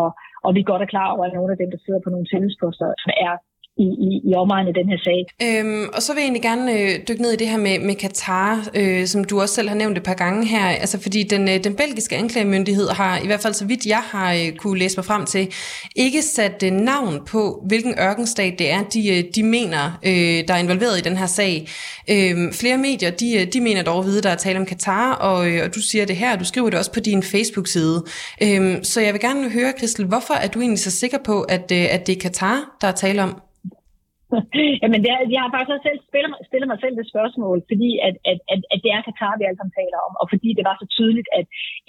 og, 0.00 0.08
og 0.46 0.50
vi 0.56 0.62
godt 0.70 0.82
er 0.82 0.92
klar 0.94 1.08
over, 1.14 1.24
at 1.26 1.36
nogle 1.38 1.52
af 1.52 1.58
dem, 1.62 1.70
der 1.70 1.80
sidder 1.84 2.00
på 2.02 2.10
nogle 2.10 2.26
tillidsposter, 2.32 2.86
som 3.04 3.12
er 3.26 3.34
i, 3.78 3.88
i, 4.08 4.30
i 4.30 4.34
omegnen 4.34 4.68
af 4.68 4.74
den 4.74 4.88
her 4.88 4.98
sag. 5.06 5.20
Øhm, 5.46 5.88
og 5.94 6.02
så 6.02 6.12
vil 6.12 6.20
jeg 6.20 6.26
egentlig 6.26 6.42
gerne 6.42 6.72
øh, 6.72 6.90
dykke 7.08 7.22
ned 7.22 7.32
i 7.32 7.36
det 7.36 7.48
her 7.48 7.58
med, 7.58 7.78
med 7.78 7.94
Katar, 7.94 8.68
øh, 8.74 9.06
som 9.06 9.24
du 9.24 9.40
også 9.40 9.54
selv 9.54 9.68
har 9.68 9.76
nævnt 9.76 9.96
et 9.98 10.02
par 10.02 10.14
gange 10.14 10.46
her. 10.46 10.66
Altså 10.66 11.00
fordi 11.00 11.22
den, 11.22 11.48
øh, 11.48 11.64
den 11.64 11.74
belgiske 11.74 12.16
anklagemyndighed 12.16 12.88
har, 12.88 13.18
i 13.24 13.26
hvert 13.26 13.40
fald 13.40 13.54
så 13.54 13.66
vidt 13.66 13.86
jeg 13.86 14.02
har 14.04 14.32
øh, 14.32 14.52
kunne 14.56 14.78
læse 14.78 14.96
mig 14.96 15.04
frem 15.04 15.24
til, 15.24 15.48
ikke 15.96 16.22
sat 16.22 16.62
øh, 16.64 16.72
navn 16.72 17.20
på, 17.26 17.62
hvilken 17.66 17.94
ørkenstat 18.00 18.58
det 18.58 18.70
er, 18.70 18.82
de, 18.82 19.08
øh, 19.08 19.24
de 19.34 19.42
mener, 19.42 19.98
øh, 20.02 20.48
der 20.48 20.54
er 20.54 20.58
involveret 20.58 20.98
i 20.98 21.02
den 21.02 21.16
her 21.16 21.26
sag. 21.26 21.68
Øh, 22.10 22.52
flere 22.52 22.78
medier, 22.78 23.10
de, 23.10 23.40
øh, 23.40 23.52
de 23.52 23.60
mener 23.60 23.82
dog 23.82 23.98
at 23.98 24.04
vide, 24.04 24.22
der 24.22 24.30
er 24.30 24.36
tale 24.36 24.58
om 24.58 24.66
Katar, 24.66 25.12
og, 25.12 25.50
øh, 25.50 25.64
og 25.64 25.74
du 25.74 25.80
siger 25.80 26.04
det 26.04 26.16
her, 26.16 26.36
du 26.36 26.44
skriver 26.44 26.70
det 26.70 26.78
også 26.78 26.92
på 26.92 27.00
din 27.00 27.22
Facebook-side. 27.22 28.04
Øh, 28.42 28.76
så 28.82 29.00
jeg 29.00 29.12
vil 29.12 29.20
gerne 29.20 29.50
høre, 29.50 29.72
Kristel, 29.78 30.04
hvorfor 30.06 30.34
er 30.34 30.48
du 30.48 30.60
egentlig 30.60 30.80
så 30.80 30.90
sikker 30.90 31.18
på, 31.24 31.42
at, 31.42 31.72
øh, 31.72 31.86
at 31.90 32.06
det 32.06 32.16
er 32.16 32.20
Katar, 32.20 32.76
der 32.80 32.88
er 32.88 32.92
tale 32.92 33.22
om? 33.22 33.47
Jamen, 34.82 35.00
det 35.04 35.10
er, 35.14 35.20
jeg 35.34 35.42
har 35.44 35.50
faktisk 35.52 35.74
også 35.74 35.86
selv 35.88 36.00
stillet, 36.10 36.32
stillet 36.48 36.68
mig 36.70 36.78
selv 36.80 36.94
det 37.00 37.12
spørgsmål, 37.12 37.56
fordi 37.70 37.90
at, 38.06 38.14
at, 38.30 38.38
at, 38.52 38.60
at 38.72 38.78
det 38.84 38.90
er 38.96 39.06
Katar, 39.06 39.38
vi 39.38 39.44
alle 39.46 39.58
sammen 39.58 39.78
taler 39.80 39.98
om, 40.06 40.12
og 40.20 40.26
fordi 40.32 40.48
det 40.58 40.64
var 40.68 40.76
så 40.78 40.86
tydeligt, 40.96 41.28
at 41.38 41.46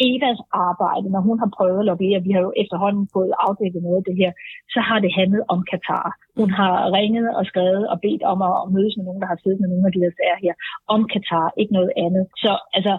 Evas 0.07 0.41
arbejde, 0.67 1.07
når 1.15 1.21
hun 1.27 1.37
har 1.43 1.49
prøvet 1.57 1.79
at 1.81 1.87
lobbyere, 1.89 2.25
vi 2.27 2.31
har 2.35 2.43
jo 2.47 2.53
efterhånden 2.63 3.05
fået 3.15 3.33
afdækket 3.45 3.81
noget 3.85 3.99
af 4.01 4.07
det 4.09 4.15
her, 4.21 4.31
så 4.73 4.79
har 4.89 4.99
det 5.03 5.11
handlet 5.19 5.43
om 5.53 5.59
Katar. 5.71 6.07
Hun 6.39 6.49
har 6.59 6.73
ringet 6.97 7.27
og 7.37 7.43
skrevet 7.51 7.85
og 7.91 7.97
bedt 8.05 8.23
om 8.31 8.39
at, 8.49 8.55
at 8.63 8.71
mødes 8.75 8.95
med 8.97 9.05
nogen, 9.05 9.21
der 9.23 9.31
har 9.31 9.39
siddet 9.39 9.59
med 9.61 9.69
nogle 9.69 9.87
af 9.87 9.93
de 9.93 10.03
her 10.05 10.13
sager 10.17 10.39
her, 10.45 10.53
om 10.95 11.01
Katar, 11.13 11.47
ikke 11.61 11.73
noget 11.77 11.91
andet. 12.05 12.23
Så 12.43 12.51
altså, 12.77 12.93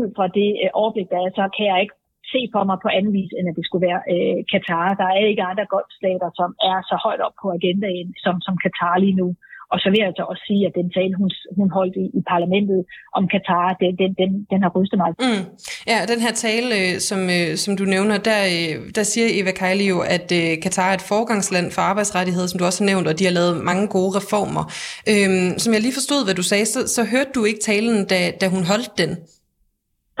ud 0.00 0.06
fra 0.16 0.26
det 0.38 0.50
øh, 0.62 0.70
overblik, 0.80 1.08
der 1.12 1.18
er, 1.24 1.30
så 1.38 1.44
kan 1.56 1.66
jeg 1.70 1.78
ikke 1.84 1.96
se 2.32 2.40
for 2.54 2.62
mig 2.68 2.78
på 2.82 2.88
anden 2.96 3.12
vis, 3.18 3.32
end 3.38 3.46
at 3.50 3.58
det 3.58 3.64
skulle 3.66 3.86
være 3.88 4.00
øh, 4.14 4.38
Katar. 4.52 4.86
Der 5.00 5.08
er 5.10 5.30
ikke 5.30 5.48
andre 5.50 5.66
golfstater, 5.74 6.28
som 6.40 6.50
er 6.70 6.78
så 6.90 6.96
højt 7.06 7.22
op 7.26 7.36
på 7.42 7.46
agendaen 7.58 8.08
som, 8.24 8.34
som 8.46 8.54
Katar 8.64 8.96
lige 9.04 9.18
nu. 9.22 9.28
Og 9.72 9.78
så 9.82 9.86
vil 9.90 9.98
jeg 10.00 10.10
altså 10.12 10.24
også 10.32 10.44
sige, 10.50 10.62
at 10.68 10.74
den 10.80 10.88
tale, 10.96 11.14
hun, 11.20 11.30
hun 11.58 11.68
holdt 11.78 11.96
i, 12.04 12.06
i 12.18 12.20
parlamentet 12.32 12.80
om 13.18 13.24
Katar, 13.32 13.66
den, 13.82 13.92
den, 14.00 14.10
den, 14.20 14.30
den 14.52 14.60
har 14.64 14.70
rystet 14.76 14.98
mig. 15.02 15.10
Mm. 15.24 15.44
Ja, 15.90 15.98
den 16.12 16.20
her 16.24 16.32
tale, 16.46 16.70
øh, 16.80 16.94
som, 17.08 17.20
øh, 17.36 17.50
som 17.64 17.72
du 17.80 17.84
nævner, 17.94 18.16
der, 18.30 18.40
øh, 18.56 18.74
der 18.96 19.04
siger 19.12 19.28
Eva 19.38 19.52
Kejli 19.60 19.86
jo, 19.94 19.98
at 20.16 20.26
Katar 20.62 20.88
er 20.90 20.94
et 20.94 21.08
forgangsland 21.12 21.68
for 21.74 21.82
arbejdsrettigheder, 21.90 22.46
som 22.46 22.58
du 22.58 22.64
også 22.64 22.80
har 22.82 22.90
nævnt, 22.92 23.06
og 23.08 23.18
de 23.18 23.24
har 23.24 23.34
lavet 23.38 23.64
mange 23.70 23.86
gode 23.96 24.12
reformer. 24.18 24.64
Øhm, 25.12 25.50
som 25.62 25.72
jeg 25.72 25.82
lige 25.82 25.98
forstod, 26.00 26.20
hvad 26.24 26.36
du 26.40 26.42
sagde, 26.42 26.66
så, 26.66 26.80
så 26.96 27.02
hørte 27.12 27.32
du 27.34 27.44
ikke 27.44 27.60
talen, 27.60 27.96
da, 28.12 28.18
da 28.40 28.46
hun 28.54 28.64
holdt 28.72 28.92
den? 29.02 29.10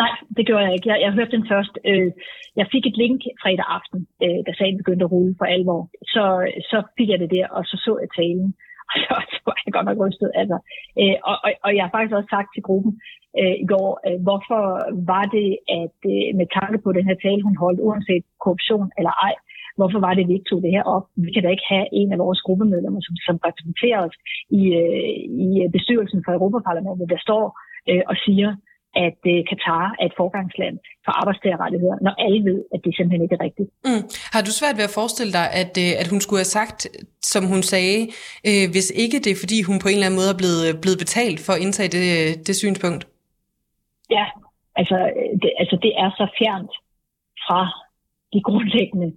Nej, 0.02 0.12
det 0.36 0.46
gjorde 0.46 0.64
jeg 0.66 0.74
ikke. 0.74 0.88
Jeg, 0.92 0.98
jeg 1.04 1.12
hørte 1.18 1.36
den 1.36 1.46
først. 1.52 1.74
Øh, 1.90 2.10
jeg 2.60 2.66
fik 2.72 2.84
et 2.86 2.96
link 3.02 3.20
fredag 3.42 3.66
aften, 3.78 4.00
øh, 4.24 4.40
da 4.46 4.50
sagen 4.52 4.80
begyndte 4.82 5.04
at 5.06 5.12
rulle 5.14 5.34
for 5.38 5.46
alvor. 5.54 5.80
Så, 6.14 6.24
så 6.70 6.78
fik 6.96 7.08
jeg 7.10 7.20
det 7.22 7.30
der, 7.36 7.46
og 7.56 7.62
så 7.70 7.76
så 7.84 7.92
jeg 8.02 8.10
talen. 8.18 8.50
Og 8.94 8.96
så, 9.06 9.14
så 9.34 9.40
var 9.46 9.56
jeg 9.64 9.72
godt 9.76 9.88
nok 9.88 10.00
rystet. 10.04 10.30
Altså. 10.40 10.58
Øh, 11.00 11.16
og, 11.30 11.36
og, 11.44 11.50
og 11.64 11.70
jeg 11.76 11.82
har 11.84 11.92
faktisk 11.94 12.16
også 12.18 12.32
sagt 12.36 12.50
til 12.52 12.66
gruppen 12.68 12.92
øh, 13.40 13.56
i 13.64 13.66
går, 13.72 13.88
øh, 14.06 14.18
hvorfor 14.26 14.62
var 15.12 15.24
det, 15.36 15.48
at 15.80 15.98
øh, 16.12 16.28
med 16.40 16.46
tanke 16.58 16.78
på 16.84 16.90
den 16.96 17.04
her 17.08 17.16
tale, 17.24 17.42
hun 17.48 17.56
holdt, 17.64 17.80
uanset 17.86 18.24
korruption 18.44 18.88
eller 18.98 19.12
ej, 19.26 19.34
hvorfor 19.78 19.98
var 20.06 20.12
det, 20.14 20.22
at 20.22 20.28
vi 20.28 20.36
ikke 20.36 20.50
tog 20.50 20.60
det 20.64 20.74
her 20.76 20.84
op? 20.94 21.06
Vi 21.24 21.30
kan 21.32 21.42
da 21.42 21.48
ikke 21.52 21.70
have 21.74 21.86
en 22.00 22.12
af 22.14 22.18
vores 22.24 22.40
gruppemedlemmer, 22.46 23.00
som, 23.06 23.14
som 23.26 23.36
repræsenterer 23.46 23.98
os 24.06 24.16
i, 24.60 24.62
øh, 24.82 25.16
i 25.46 25.48
bestyrelsen 25.76 26.20
for 26.24 26.32
Europaparlamentet, 26.38 27.06
der 27.14 27.20
står 27.26 27.44
øh, 27.90 28.02
og 28.10 28.16
siger, 28.26 28.48
at 29.06 29.20
øh, 29.32 29.40
Katar 29.50 29.84
er 30.00 30.06
et 30.10 30.14
forgangsland 30.16 30.76
for 31.04 31.12
arbejdstagerrettigheder, 31.20 31.96
når 32.06 32.14
alle 32.24 32.40
ved, 32.50 32.58
at 32.74 32.80
det 32.84 32.90
simpelthen 32.96 33.22
ikke 33.22 33.36
er 33.38 33.44
rigtigt. 33.48 33.68
Mm. 33.88 34.04
Har 34.34 34.42
du 34.46 34.52
svært 34.60 34.76
ved 34.78 34.84
at 34.88 34.96
forestille 35.00 35.32
dig, 35.38 35.46
at, 35.62 35.72
øh, 35.84 35.92
at 36.02 36.08
hun 36.12 36.20
skulle 36.20 36.40
have 36.44 36.56
sagt, 36.60 36.80
som 37.32 37.42
hun 37.52 37.62
sagde, 37.72 38.00
øh, 38.48 38.64
hvis 38.74 38.88
ikke 39.04 39.18
det 39.24 39.30
er, 39.32 39.42
fordi 39.44 39.58
hun 39.68 39.78
på 39.78 39.88
en 39.88 39.96
eller 39.96 40.08
anden 40.08 40.20
måde 40.20 40.32
er 40.34 40.40
blevet, 40.42 40.66
blevet 40.84 41.02
betalt 41.04 41.38
for 41.46 41.52
at 41.54 41.62
indtage 41.64 41.90
det, 41.96 42.04
det 42.46 42.54
synspunkt? 42.56 43.02
Ja, 44.16 44.24
altså 44.80 44.98
det, 45.42 45.50
altså 45.62 45.76
det 45.84 45.92
er 46.02 46.10
så 46.20 46.26
fjernt 46.38 46.72
fra 47.44 47.60
de 48.32 48.40
grundlæggende 48.48 49.10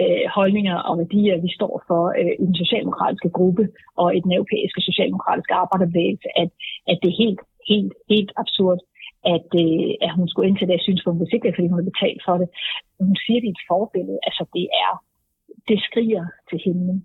øh, 0.00 0.24
holdninger 0.38 0.76
og 0.88 0.94
værdier, 1.02 1.36
vi 1.46 1.50
står 1.58 1.74
for 1.88 2.02
øh, 2.20 2.34
i 2.42 2.44
den 2.50 2.56
socialdemokratiske 2.62 3.30
gruppe 3.38 3.64
og 4.02 4.08
i 4.16 4.20
den 4.24 4.32
europæiske 4.36 4.80
socialdemokratiske 4.88 5.54
arbejderbevægelse, 5.62 6.28
at, 6.42 6.50
at 6.90 6.96
det 7.02 7.08
er 7.10 7.20
helt, 7.24 7.40
helt, 7.70 7.92
helt 8.12 8.32
absurd 8.42 8.78
at, 9.34 9.48
øh, 9.62 9.90
at 10.06 10.12
hun 10.16 10.28
skulle 10.28 10.48
ind 10.48 10.58
til 10.58 10.68
det 10.68 10.86
synspunkt, 10.86 11.18
hvis 11.20 11.32
ikke 11.32 11.44
det 11.44 11.50
er, 11.50 11.56
fordi 11.56 11.70
hun 11.70 11.78
har 11.80 11.90
betalt 11.92 12.20
for 12.26 12.36
det. 12.40 12.48
Hun 13.08 13.16
siger, 13.24 13.40
det 13.40 13.48
er 13.50 13.56
et 13.58 13.68
forbillede. 13.72 14.18
Altså, 14.28 14.42
det 14.56 14.66
er, 14.86 14.92
det 15.68 15.78
skriger 15.88 16.24
til 16.48 16.58
himlen. 16.64 16.98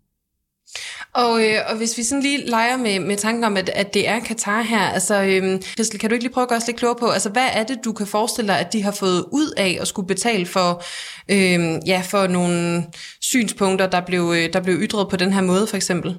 Og, 1.23 1.33
øh, 1.45 1.59
og 1.69 1.75
hvis 1.79 1.97
vi 1.97 2.03
sådan 2.03 2.23
lige 2.27 2.45
leger 2.55 2.77
med, 2.85 2.95
med 3.09 3.17
tanken 3.25 3.43
om, 3.43 3.57
at, 3.61 3.69
at 3.81 3.93
det 3.95 4.03
er 4.13 4.19
Katar 4.27 4.61
her, 4.73 4.85
altså 4.97 5.15
øhm, 5.29 5.57
Christel, 5.77 5.99
kan 5.99 6.09
du 6.09 6.13
ikke 6.13 6.25
lige 6.25 6.35
prøve 6.35 6.47
at 6.47 6.49
gøre 6.49 6.61
os 6.63 6.67
lidt 6.67 6.79
klogere 6.81 7.01
på, 7.03 7.07
altså 7.17 7.29
hvad 7.35 7.49
er 7.59 7.63
det, 7.69 7.85
du 7.87 7.91
kan 7.99 8.07
forestille 8.15 8.49
dig, 8.51 8.59
at 8.59 8.73
de 8.73 8.83
har 8.87 8.95
fået 9.03 9.21
ud 9.39 9.49
af 9.65 9.71
at 9.81 9.87
skulle 9.91 10.11
betale 10.13 10.45
for, 10.55 10.69
øhm, 11.35 11.75
ja, 11.91 11.99
for 12.11 12.23
nogle 12.37 12.57
synspunkter, 13.31 13.87
der 13.95 14.01
blev, 14.09 14.23
øh, 14.37 14.45
der 14.53 14.61
blev 14.65 14.75
ytret 14.85 15.05
på 15.11 15.17
den 15.23 15.31
her 15.35 15.43
måde, 15.51 15.65
for 15.71 15.77
eksempel? 15.81 16.11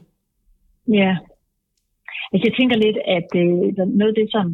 Ja, 1.00 1.12
altså, 2.32 2.44
jeg 2.48 2.54
tænker 2.58 2.76
lidt, 2.86 2.98
at 3.16 3.28
øh, 3.42 3.54
noget 3.98 4.12
af 4.12 4.18
det, 4.20 4.28
som 4.36 4.46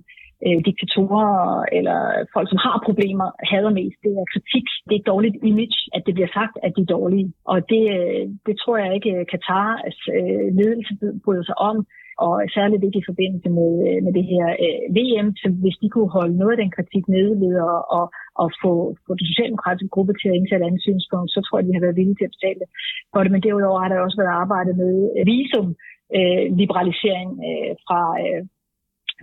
øh, 0.47 0.59
diktatorer 0.69 1.31
eller 1.79 1.99
folk, 2.35 2.49
som 2.51 2.61
har 2.67 2.77
problemer, 2.89 3.29
hader 3.51 3.73
mest. 3.81 3.99
Det 4.05 4.13
er 4.21 4.33
kritik. 4.35 4.67
Det 4.87 4.95
er 4.95 5.01
et 5.03 5.11
dårligt 5.13 5.37
image, 5.51 5.79
at 5.97 6.03
det 6.07 6.15
bliver 6.15 6.33
sagt, 6.39 6.55
at 6.67 6.73
de 6.77 6.83
er 6.83 6.95
dårlige. 6.97 7.29
Og 7.53 7.59
det, 7.73 7.83
øh, 7.99 8.25
det 8.47 8.55
tror 8.63 8.77
jeg 8.83 8.91
ikke, 8.95 9.13
øh, 9.17 9.27
Katars 9.33 9.81
altså, 9.87 10.07
øh, 10.19 10.47
ledelse 10.59 10.93
bryder 11.25 11.45
sig 11.51 11.59
om 11.71 11.77
og 12.25 12.35
særligt 12.57 12.85
ikke 12.85 13.01
i 13.03 13.09
forbindelse 13.11 13.49
med, 13.59 13.71
øh, 13.89 13.99
med 14.07 14.13
det 14.19 14.27
her 14.33 14.47
øh, 14.65 14.81
VM. 14.97 15.29
Så 15.43 15.47
hvis 15.63 15.77
de 15.83 15.89
kunne 15.91 16.13
holde 16.19 16.37
noget 16.41 16.55
af 16.55 16.61
den 16.63 16.73
kritik 16.77 17.05
nede 17.17 17.33
ved 17.43 17.55
at, 17.69 17.79
og, 17.99 18.07
og 18.43 18.49
få, 18.63 18.73
få 19.05 19.11
den 19.19 19.27
socialdemokratiske 19.31 19.95
gruppe 19.95 20.15
til 20.17 20.29
at 20.31 20.39
indsætte 20.39 20.67
andet 20.67 20.83
synspunkt, 20.89 21.29
så 21.35 21.41
tror 21.43 21.59
jeg, 21.59 21.67
de 21.67 21.77
har 21.77 21.85
været 21.87 21.99
villige 21.99 22.19
til 22.19 22.29
at 22.29 22.35
betale 22.37 22.65
for 23.13 23.21
det. 23.23 23.31
Men 23.33 23.45
derudover 23.47 23.79
har 23.83 23.89
der 23.91 24.07
også 24.07 24.19
været 24.23 24.41
arbejdet 24.43 24.75
med 24.83 24.93
visum, 25.31 25.69
øh, 26.17 26.45
liberalisering 26.61 27.29
øh, 27.49 27.73
fra 27.87 28.01
øh, 28.25 28.43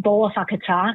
borgere 0.08 0.32
fra 0.36 0.44
Katar, 0.52 0.88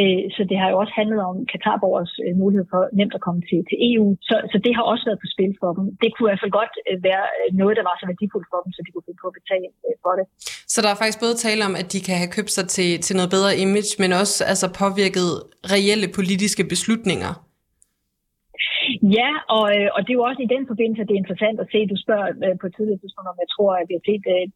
øh, 0.00 0.22
så 0.34 0.40
det 0.50 0.56
har 0.60 0.68
jo 0.72 0.76
også 0.82 0.94
handlet 1.00 1.20
om 1.30 1.36
Katarborgers 1.52 2.12
øh, 2.24 2.32
mulighed 2.42 2.66
for 2.72 2.82
nemt 2.98 3.14
at 3.18 3.24
komme 3.26 3.42
til, 3.50 3.58
til 3.68 3.76
EU. 3.90 4.06
Så, 4.28 4.34
så 4.52 4.56
det 4.64 4.72
har 4.76 4.84
også 4.92 5.04
været 5.08 5.22
på 5.24 5.28
spil 5.34 5.52
for 5.62 5.70
dem. 5.76 5.84
Det 6.02 6.08
kunne 6.10 6.26
i 6.26 6.30
hvert 6.30 6.42
fald 6.44 6.58
godt 6.60 6.74
øh, 6.88 6.96
være 7.08 7.24
noget, 7.60 7.74
der 7.78 7.84
var 7.88 7.96
så 7.96 8.06
værdifuldt 8.10 8.48
for 8.52 8.60
dem, 8.64 8.70
så 8.74 8.80
de 8.84 8.90
kunne 8.92 9.06
finde 9.06 9.22
på 9.22 9.28
at 9.32 9.36
betale 9.40 9.66
for 10.04 10.14
det. 10.18 10.26
Så 10.72 10.78
der 10.84 10.90
er 10.90 10.98
faktisk 11.02 11.20
både 11.24 11.36
tale 11.46 11.62
om, 11.68 11.74
at 11.80 11.86
de 11.94 12.00
kan 12.06 12.16
have 12.22 12.34
købt 12.36 12.52
sig 12.56 12.66
til, 12.76 12.90
til 13.06 13.14
noget 13.18 13.30
bedre 13.36 13.52
image, 13.64 13.92
men 14.02 14.10
også 14.22 14.36
altså 14.52 14.66
påvirket 14.82 15.28
reelle 15.74 16.08
politiske 16.18 16.64
beslutninger? 16.72 17.32
Ja, 19.18 19.30
og, 19.56 19.66
øh, 19.76 19.88
og 19.94 20.00
det 20.02 20.10
er 20.12 20.20
jo 20.20 20.28
også 20.30 20.42
i 20.42 20.52
den 20.54 20.64
forbindelse, 20.70 21.00
at 21.02 21.08
det 21.08 21.14
er 21.14 21.22
interessant 21.24 21.58
at 21.60 21.70
se, 21.72 21.90
du 21.92 21.96
spørger 22.04 22.28
øh, 22.46 22.54
på 22.60 22.66
et 22.66 22.74
tidligere 22.76 23.00
tidspunkt, 23.00 23.28
om 23.32 23.42
jeg 23.44 23.50
tror, 23.54 23.70
at 23.80 23.86
vi 23.88 23.94
har 23.98 24.04
set 24.10 24.24
øh, 24.34 24.46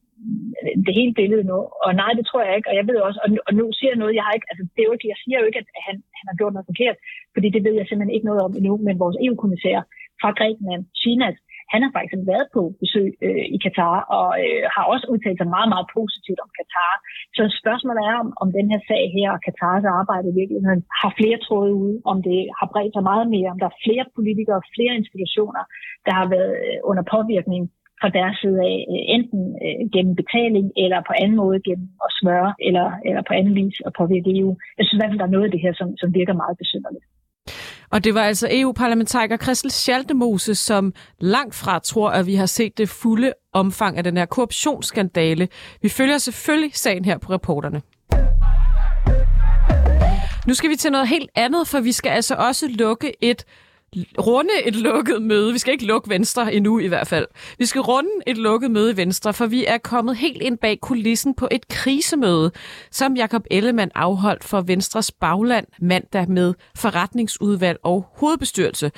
det 0.86 0.94
hele 0.98 1.14
billede 1.20 1.44
nu. 1.50 1.58
Og 1.84 1.90
nej, 2.02 2.12
det 2.18 2.24
tror 2.26 2.42
jeg 2.46 2.54
ikke. 2.56 2.70
Og 2.70 2.76
jeg 2.78 2.86
ved 2.90 2.98
også, 3.06 3.18
og 3.24 3.28
nu, 3.34 3.38
og 3.48 3.52
nu 3.58 3.64
siger 3.78 3.90
jeg 3.92 4.00
noget, 4.02 4.18
jeg 4.18 4.26
har 4.26 4.34
ikke, 4.36 4.50
altså 4.50 4.64
det 4.72 4.80
er 4.80 4.88
jo 4.88 4.96
ikke, 4.96 5.12
jeg 5.12 5.20
siger 5.22 5.38
jo 5.40 5.46
ikke, 5.48 5.60
at 5.62 5.68
han, 5.86 5.96
han 6.18 6.26
har 6.30 6.36
gjort 6.38 6.54
noget 6.54 6.70
forkert, 6.72 6.96
fordi 7.34 7.48
det 7.54 7.62
ved 7.66 7.74
jeg 7.76 7.86
simpelthen 7.86 8.16
ikke 8.16 8.28
noget 8.30 8.42
om 8.46 8.52
endnu, 8.58 8.74
men 8.86 9.02
vores 9.04 9.16
EU-kommissær 9.24 9.78
fra 10.20 10.30
Grækenland, 10.38 10.82
Chinas, 11.00 11.38
han 11.72 11.80
har 11.84 11.92
faktisk 11.98 12.22
været 12.32 12.46
på 12.56 12.62
besøg 12.82 13.10
øh, 13.26 13.44
i 13.56 13.58
Katar 13.64 13.96
og 14.18 14.28
øh, 14.44 14.62
har 14.74 14.84
også 14.92 15.06
udtalt 15.12 15.38
sig 15.38 15.48
meget, 15.56 15.68
meget 15.74 15.86
positivt 15.98 16.40
om 16.44 16.50
Katar. 16.58 16.94
Så 17.36 17.42
spørgsmålet 17.60 18.02
er, 18.10 18.16
om, 18.24 18.28
om 18.42 18.48
den 18.58 18.66
her 18.72 18.80
sag 18.90 19.02
her 19.16 19.28
og 19.36 19.40
Katars 19.46 19.84
arbejde 20.00 20.26
i 20.28 20.38
virkeligheden 20.40 20.82
har 21.00 21.10
flere 21.18 21.38
tråde 21.46 21.72
ude, 21.82 21.96
om 22.12 22.18
det 22.28 22.40
har 22.58 22.68
bredt 22.72 22.94
sig 22.94 23.04
meget 23.10 23.26
mere, 23.34 23.52
om 23.54 23.58
der 23.62 23.68
er 23.70 23.80
flere 23.86 24.04
politikere, 24.16 24.68
flere 24.76 24.94
institutioner, 25.00 25.62
der 26.06 26.12
har 26.20 26.26
været 26.34 26.54
øh, 26.66 26.78
under 26.90 27.04
påvirkning 27.14 27.62
fra 28.00 28.08
deres 28.18 28.36
side 28.42 28.58
af, 28.70 28.76
øh, 28.92 29.02
enten 29.16 29.42
øh, 29.64 29.80
gennem 29.94 30.14
betaling 30.20 30.66
eller 30.84 30.98
på 31.08 31.12
anden 31.22 31.36
måde 31.42 31.58
gennem 31.68 31.88
at 32.06 32.10
smøre 32.20 32.50
eller, 32.66 32.86
eller 33.08 33.22
på 33.28 33.32
anden 33.38 33.54
vis 33.60 33.76
at 33.88 33.92
påvirke 34.00 34.30
EU. 34.38 34.50
Jeg 34.76 34.84
synes 34.84 34.96
i 34.96 35.00
hvert 35.00 35.10
fald, 35.10 35.22
der 35.22 35.28
er 35.28 35.36
noget 35.36 35.48
af 35.48 35.52
det 35.54 35.64
her, 35.64 35.72
som, 35.80 35.88
som 36.00 36.08
virker 36.18 36.40
meget 36.42 36.56
besynderligt. 36.62 37.06
Og 37.92 38.04
det 38.04 38.14
var 38.14 38.22
altså 38.22 38.48
EU-parlamentariker 38.50 39.36
Christel 39.36 39.70
Schaldemose, 39.70 40.54
som 40.54 40.92
langt 41.20 41.54
fra 41.54 41.78
tror, 41.78 42.10
at 42.10 42.26
vi 42.26 42.34
har 42.34 42.46
set 42.46 42.78
det 42.78 42.88
fulde 42.88 43.32
omfang 43.52 43.96
af 43.96 44.04
den 44.04 44.16
her 44.16 44.26
korruptionsskandale. 44.26 45.48
Vi 45.82 45.88
følger 45.88 46.18
selvfølgelig 46.18 46.70
sagen 46.74 47.04
her 47.04 47.18
på 47.18 47.32
reporterne. 47.32 47.82
Nu 50.46 50.54
skal 50.54 50.70
vi 50.70 50.76
til 50.76 50.92
noget 50.92 51.08
helt 51.08 51.30
andet, 51.34 51.68
for 51.68 51.80
vi 51.80 51.92
skal 51.92 52.10
altså 52.10 52.34
også 52.34 52.68
lukke 52.68 53.24
et 53.24 53.44
runde 54.18 54.50
et 54.64 54.76
lukket 54.76 55.22
møde. 55.22 55.52
Vi 55.52 55.58
skal 55.58 55.72
ikke 55.72 55.86
lukke 55.86 56.10
Venstre 56.10 56.54
endnu 56.54 56.78
i 56.78 56.86
hvert 56.86 57.06
fald. 57.06 57.26
Vi 57.58 57.66
skal 57.66 57.80
runde 57.80 58.10
et 58.26 58.38
lukket 58.38 58.70
møde 58.70 58.92
i 58.92 58.96
Venstre, 58.96 59.34
for 59.34 59.46
vi 59.46 59.64
er 59.64 59.78
kommet 59.78 60.16
helt 60.16 60.42
ind 60.42 60.58
bag 60.58 60.80
kulissen 60.80 61.34
på 61.34 61.48
et 61.50 61.68
krisemøde, 61.68 62.52
som 62.90 63.16
Jakob 63.16 63.42
Ellemann 63.50 63.90
afholdt 63.94 64.44
for 64.44 64.60
Venstres 64.60 65.12
bagland 65.12 65.66
mandag 65.80 66.28
med 66.28 66.54
forretningsudvalg 66.76 67.78
og 67.82 68.06
hovedbestyrelse. 68.16 68.90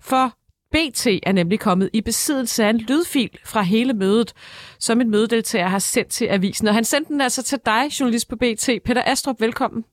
For 0.00 0.32
BT 0.72 1.06
er 1.06 1.32
nemlig 1.32 1.60
kommet 1.60 1.90
i 1.92 2.00
besiddelse 2.00 2.64
af 2.64 2.70
en 2.70 2.78
lydfil 2.78 3.30
fra 3.44 3.62
hele 3.62 3.92
mødet, 3.92 4.32
som 4.78 5.00
en 5.00 5.10
mødedeltager 5.10 5.68
har 5.68 5.78
sendt 5.78 6.10
til 6.10 6.24
avisen. 6.24 6.68
Og 6.68 6.74
han 6.74 6.84
sendte 6.84 7.12
den 7.12 7.20
altså 7.20 7.42
til 7.42 7.58
dig, 7.66 8.00
journalist 8.00 8.28
på 8.28 8.36
BT. 8.36 8.70
Peter 8.84 9.02
Astrup, 9.06 9.40
velkommen. 9.40 9.84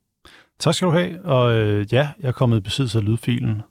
Tak 0.60 0.74
skal 0.74 0.86
du 0.86 0.92
have. 0.92 1.26
Og 1.26 1.56
øh, 1.56 1.94
ja, 1.94 2.10
jeg 2.20 2.28
er 2.28 2.32
kommet 2.32 2.58
i 2.58 2.62
besiddelse 2.62 2.98
af 2.98 3.06
lydfilen. 3.06 3.62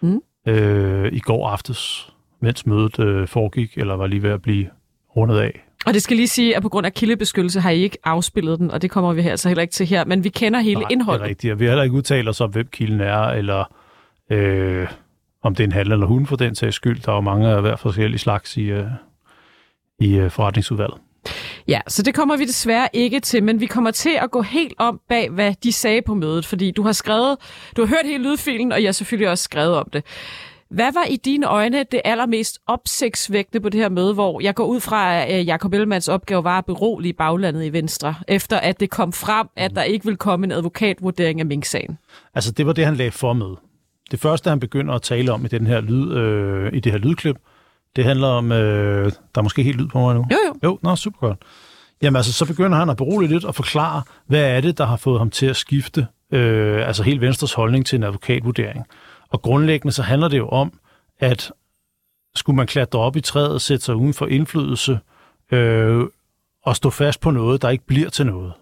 Mm 0.00 0.22
øh, 0.48 1.12
i 1.12 1.18
går 1.18 1.48
aftes, 1.48 2.12
mens 2.40 2.66
mødet 2.66 2.98
øh, 2.98 3.28
foregik, 3.28 3.78
eller 3.78 3.94
var 3.94 4.06
lige 4.06 4.22
ved 4.22 4.30
at 4.30 4.42
blive 4.42 4.66
rundet 5.16 5.38
af. 5.38 5.60
Og 5.86 5.94
det 5.94 6.02
skal 6.02 6.16
lige 6.16 6.28
sige, 6.28 6.56
at 6.56 6.62
på 6.62 6.68
grund 6.68 6.86
af 6.86 6.94
kildebeskyttelse 6.94 7.60
har 7.60 7.70
I 7.70 7.80
ikke 7.82 7.98
afspillet 8.04 8.58
den, 8.58 8.70
og 8.70 8.82
det 8.82 8.90
kommer 8.90 9.12
vi 9.12 9.20
altså 9.20 9.48
heller 9.48 9.62
ikke 9.62 9.72
til 9.72 9.86
her, 9.86 10.04
men 10.04 10.24
vi 10.24 10.28
kender 10.28 10.60
hele 10.60 10.80
Nej, 10.80 10.88
indholdet. 10.90 11.20
det 11.20 11.26
er 11.26 11.28
rigtigt, 11.30 11.58
vi 11.60 11.64
har 11.64 11.70
heller 11.70 11.82
ikke 11.82 11.96
udtalt 11.96 12.28
os 12.28 12.40
om, 12.40 12.50
hvem 12.50 12.66
kilden 12.72 13.00
er, 13.00 13.18
eller 13.22 13.64
øh, 14.30 14.86
om 15.42 15.54
det 15.54 15.62
er 15.62 15.66
en 15.66 15.72
handel 15.72 15.92
eller 15.92 16.06
hund 16.06 16.26
for 16.26 16.36
den 16.36 16.54
sags 16.54 16.76
skyld. 16.76 17.00
Der 17.00 17.12
er 17.12 17.16
jo 17.16 17.20
mange 17.20 17.48
af 17.48 17.60
hver 17.60 17.76
forskellige 17.76 18.18
slags 18.18 18.56
i, 18.56 18.62
øh, 18.62 18.86
i 20.00 20.14
øh, 20.14 20.30
forretningsudvalget. 20.30 20.98
Ja, 21.68 21.80
så 21.88 22.02
det 22.02 22.14
kommer 22.14 22.36
vi 22.36 22.44
desværre 22.44 22.88
ikke 22.92 23.20
til, 23.20 23.42
men 23.42 23.60
vi 23.60 23.66
kommer 23.66 23.90
til 23.90 24.18
at 24.22 24.30
gå 24.30 24.42
helt 24.42 24.74
om 24.78 25.00
bag, 25.08 25.30
hvad 25.30 25.54
de 25.62 25.72
sagde 25.72 26.02
på 26.02 26.14
mødet, 26.14 26.46
fordi 26.46 26.70
du 26.70 26.82
har 26.82 26.92
skrevet, 26.92 27.36
du 27.76 27.82
har 27.82 27.88
hørt 27.88 28.04
hele 28.04 28.30
lydfilen, 28.30 28.72
og 28.72 28.82
jeg 28.82 28.88
har 28.88 28.92
selvfølgelig 28.92 29.30
også 29.30 29.44
skrevet 29.44 29.76
om 29.76 29.88
det. 29.92 30.04
Hvad 30.72 30.92
var 30.92 31.04
i 31.10 31.16
dine 31.16 31.46
øjne 31.46 31.84
det 31.92 32.00
allermest 32.04 32.58
opsigtsvægtende 32.66 33.62
på 33.62 33.68
det 33.68 33.80
her 33.80 33.88
møde, 33.88 34.14
hvor 34.14 34.40
jeg 34.40 34.54
går 34.54 34.64
ud 34.64 34.80
fra, 34.80 35.16
at 35.16 35.40
øh, 35.40 35.48
Jacob 35.48 35.72
Ellemanns 35.74 36.08
opgave 36.08 36.44
var 36.44 36.58
at 36.58 36.66
berolige 36.66 37.12
baglandet 37.12 37.64
i 37.64 37.72
Venstre, 37.72 38.14
efter 38.28 38.56
at 38.56 38.80
det 38.80 38.90
kom 38.90 39.12
frem, 39.12 39.46
at 39.56 39.70
der 39.74 39.82
ikke 39.82 40.06
vil 40.06 40.16
komme 40.16 40.44
en 40.44 40.52
advokatvurdering 40.52 41.40
af 41.40 41.46
Mink-sagen? 41.46 41.98
Altså, 42.34 42.52
det 42.52 42.66
var 42.66 42.72
det, 42.72 42.84
han 42.84 42.96
lagde 42.96 43.10
for 43.10 43.32
med. 43.32 43.56
Det 44.10 44.20
første, 44.20 44.50
han 44.50 44.60
begynder 44.60 44.94
at 44.94 45.02
tale 45.02 45.32
om 45.32 45.44
i, 45.44 45.48
den 45.48 45.66
her 45.66 45.80
lyd, 45.80 46.12
øh, 46.12 46.72
i 46.72 46.80
det 46.80 46.92
her 46.92 46.98
lydklip, 46.98 47.36
det 47.96 48.04
handler 48.04 48.28
om, 48.28 48.52
øh, 48.52 49.04
der 49.04 49.38
er 49.38 49.42
måske 49.42 49.62
helt 49.62 49.76
lyd 49.76 49.88
på 49.88 50.00
mig 50.00 50.14
nu. 50.14 50.26
Jo, 50.30 50.36
jo. 50.46 50.54
Jo, 50.64 50.78
nå, 50.82 50.96
super 50.96 51.18
godt. 51.18 51.38
Jamen 52.02 52.16
altså, 52.16 52.32
så 52.32 52.46
begynder 52.46 52.78
han 52.78 52.90
at 52.90 52.96
berolige 52.96 53.32
lidt 53.32 53.44
og 53.44 53.54
forklare, 53.54 54.02
hvad 54.26 54.56
er 54.56 54.60
det, 54.60 54.78
der 54.78 54.84
har 54.86 54.96
fået 54.96 55.18
ham 55.18 55.30
til 55.30 55.46
at 55.46 55.56
skifte, 55.56 56.06
øh, 56.30 56.86
altså 56.86 57.02
helt 57.02 57.20
Venstres 57.20 57.52
holdning 57.52 57.86
til 57.86 57.96
en 57.96 58.02
advokatvurdering. 58.02 58.86
Og 59.28 59.42
grundlæggende 59.42 59.92
så 59.92 60.02
handler 60.02 60.28
det 60.28 60.38
jo 60.38 60.48
om, 60.48 60.72
at 61.18 61.52
skulle 62.34 62.56
man 62.56 62.66
klatre 62.66 62.98
op 62.98 63.16
i 63.16 63.20
træet, 63.20 63.62
sætte 63.62 63.84
sig 63.84 63.96
uden 63.96 64.14
for 64.14 64.26
indflydelse 64.26 64.98
øh, 65.52 66.04
og 66.62 66.76
stå 66.76 66.90
fast 66.90 67.20
på 67.20 67.30
noget, 67.30 67.62
der 67.62 67.68
ikke 67.68 67.86
bliver 67.86 68.10
til 68.10 68.26
noget. 68.26 68.52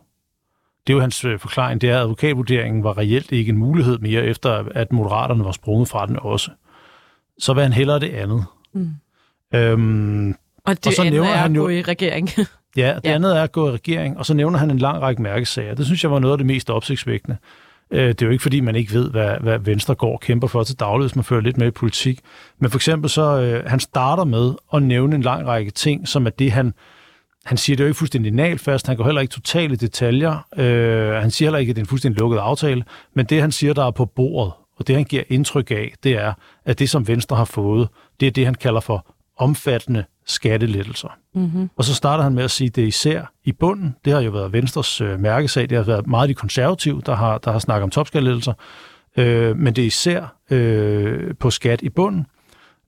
Det 0.86 0.92
er 0.92 0.94
jo 0.94 1.00
hans 1.00 1.24
øh, 1.24 1.38
forklaring, 1.38 1.80
det 1.80 1.90
er, 1.90 1.96
at 1.96 2.02
advokatvurderingen 2.02 2.84
var 2.84 2.98
reelt 2.98 3.32
ikke 3.32 3.50
en 3.50 3.58
mulighed 3.58 3.98
mere, 3.98 4.22
efter 4.22 4.64
at 4.74 4.92
moderaterne 4.92 5.44
var 5.44 5.52
sprunget 5.52 5.88
fra 5.88 6.06
den 6.06 6.18
også. 6.18 6.50
Så 7.38 7.54
vil 7.54 7.62
han 7.62 7.72
hellere 7.72 8.00
det 8.00 8.10
andet. 8.10 8.44
Mm. 8.72 8.90
Øhm, 9.54 10.34
og 10.64 10.76
det 10.76 10.86
og 10.86 10.92
så 10.92 11.04
nævner 11.04 11.30
er 11.30 11.36
han 11.36 11.54
jo, 11.54 11.62
at 11.62 11.66
gå 11.66 11.68
i 11.68 11.82
regering. 11.82 12.28
ja, 12.76 12.94
det 12.94 13.04
ja. 13.04 13.14
andet 13.14 13.36
er 13.36 13.42
at 13.42 13.52
gå 13.52 13.68
i 13.68 13.70
regering, 13.70 14.18
og 14.18 14.26
så 14.26 14.34
nævner 14.34 14.58
han 14.58 14.70
en 14.70 14.78
lang 14.78 15.02
række 15.02 15.22
mærkesager. 15.22 15.74
Det 15.74 15.86
synes 15.86 16.02
jeg 16.02 16.10
var 16.10 16.18
noget 16.18 16.32
af 16.32 16.38
det 16.38 16.46
mest 16.46 16.70
opsigtsvækkende. 16.70 17.36
Øh, 17.90 18.08
det 18.08 18.22
er 18.22 18.26
jo 18.26 18.32
ikke, 18.32 18.42
fordi 18.42 18.60
man 18.60 18.76
ikke 18.76 18.92
ved, 18.92 19.10
hvad, 19.10 19.36
hvad 19.40 19.58
Venstre 19.58 19.94
går 19.94 20.18
kæmper 20.18 20.48
for 20.48 20.62
til 20.62 20.80
daglig, 20.80 21.06
hvis 21.06 21.16
man 21.16 21.24
fører 21.24 21.40
lidt 21.40 21.58
med 21.58 21.66
i 21.66 21.70
politik. 21.70 22.20
Men 22.58 22.70
for 22.70 22.78
eksempel 22.78 23.10
så, 23.10 23.40
øh, 23.40 23.64
han 23.66 23.80
starter 23.80 24.24
med 24.24 24.54
at 24.74 24.82
nævne 24.82 25.14
en 25.14 25.22
lang 25.22 25.46
række 25.46 25.70
ting, 25.70 26.08
som 26.08 26.26
er 26.26 26.30
det, 26.30 26.52
han, 26.52 26.74
han 27.44 27.56
siger, 27.56 27.76
det 27.76 27.84
jo 27.84 27.88
ikke 27.88 27.98
fuldstændig 27.98 28.32
nalfast, 28.32 28.86
han 28.86 28.96
går 28.96 29.04
heller 29.04 29.20
ikke 29.20 29.32
totalt 29.32 29.72
i 29.72 29.76
detaljer, 29.76 30.46
øh, 30.56 31.12
han 31.12 31.30
siger 31.30 31.46
heller 31.46 31.58
ikke, 31.58 31.70
at 31.70 31.76
det 31.76 31.80
er 31.80 31.84
en 31.84 31.88
fuldstændig 31.88 32.20
lukket 32.20 32.38
aftale, 32.38 32.84
men 33.14 33.26
det, 33.26 33.40
han 33.40 33.52
siger, 33.52 33.74
der 33.74 33.84
er 33.84 33.90
på 33.90 34.04
bordet, 34.04 34.52
og 34.76 34.86
det, 34.86 34.96
han 34.96 35.04
giver 35.04 35.22
indtryk 35.28 35.70
af, 35.70 35.92
det 36.04 36.12
er, 36.12 36.32
at 36.64 36.78
det, 36.78 36.90
som 36.90 37.08
Venstre 37.08 37.36
har 37.36 37.44
fået, 37.44 37.88
det 38.20 38.26
er 38.26 38.30
det, 38.30 38.44
han 38.44 38.54
kalder 38.54 38.80
for 38.80 39.06
omfattende 39.40 40.04
skattelettelser. 40.26 41.08
Mm-hmm. 41.34 41.70
Og 41.76 41.84
så 41.84 41.94
starter 41.94 42.24
han 42.24 42.34
med 42.34 42.44
at 42.44 42.50
sige, 42.50 42.68
at 42.68 42.76
det 42.76 42.84
er 42.84 42.88
især 42.88 43.32
i 43.44 43.52
bunden. 43.52 43.96
Det 44.04 44.12
har 44.12 44.20
jo 44.20 44.30
været 44.30 44.52
Venstres 44.52 45.00
øh, 45.00 45.20
mærkesag. 45.20 45.70
Det 45.70 45.78
har 45.78 45.84
været 45.84 46.06
meget 46.06 46.28
de 46.28 46.34
konservative, 46.34 47.02
der 47.06 47.14
har, 47.14 47.38
der 47.38 47.52
har 47.52 47.58
snakket 47.58 47.82
om 47.82 47.90
topskattelettelser. 47.90 48.52
Øh, 49.16 49.56
men 49.56 49.76
det 49.76 49.82
er 49.82 49.86
især 49.86 50.36
øh, 50.50 51.34
på 51.34 51.50
skat 51.50 51.82
i 51.82 51.88
bunden. 51.88 52.26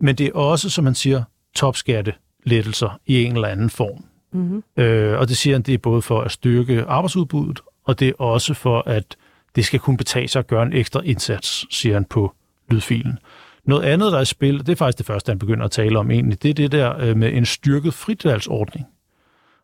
Men 0.01 0.15
det 0.15 0.27
er 0.27 0.33
også, 0.35 0.71
som 0.71 0.85
man 0.85 0.95
siger, 0.95 1.23
topskattelettelser 1.55 3.01
i 3.07 3.25
en 3.25 3.35
eller 3.35 3.49
anden 3.49 3.71
form. 3.71 4.05
Mm-hmm. 4.33 4.63
Øh, 4.77 5.19
og 5.19 5.29
det 5.29 5.37
siger 5.37 5.55
han, 5.55 5.63
det 5.63 5.75
er 5.75 5.79
både 5.79 6.03
for 6.03 6.21
at 6.21 6.33
styrke 6.33 6.85
arbejdsudbuddet, 6.85 7.61
og 7.85 8.01
det 8.01 8.09
er 8.09 8.13
også 8.19 8.55
for, 8.55 8.83
at 8.87 9.17
det 9.57 9.65
skal 9.65 9.81
kunne 9.81 9.97
betale 9.97 10.29
sig 10.29 10.39
at 10.39 10.47
gøre 10.47 10.63
en 10.63 10.73
ekstra 10.73 11.01
indsats, 11.01 11.67
siger 11.71 11.95
han 11.95 12.05
på 12.05 12.35
lydfilen. 12.71 13.19
Noget 13.67 13.83
andet, 13.83 14.13
der 14.13 14.19
er 14.19 14.23
i 14.23 14.25
spil, 14.25 14.59
det 14.59 14.69
er 14.69 14.77
faktisk 14.77 14.99
det 14.99 15.07
første, 15.07 15.31
han 15.31 15.39
begynder 15.39 15.65
at 15.65 15.71
tale 15.71 15.99
om 15.99 16.11
egentlig, 16.11 16.43
det 16.43 16.51
er 16.51 16.55
det 16.55 16.73
der 16.73 16.99
øh, 16.99 17.17
med 17.17 17.33
en 17.33 17.47
styrket 17.47 17.95
fritvalgsordning. 17.95 18.87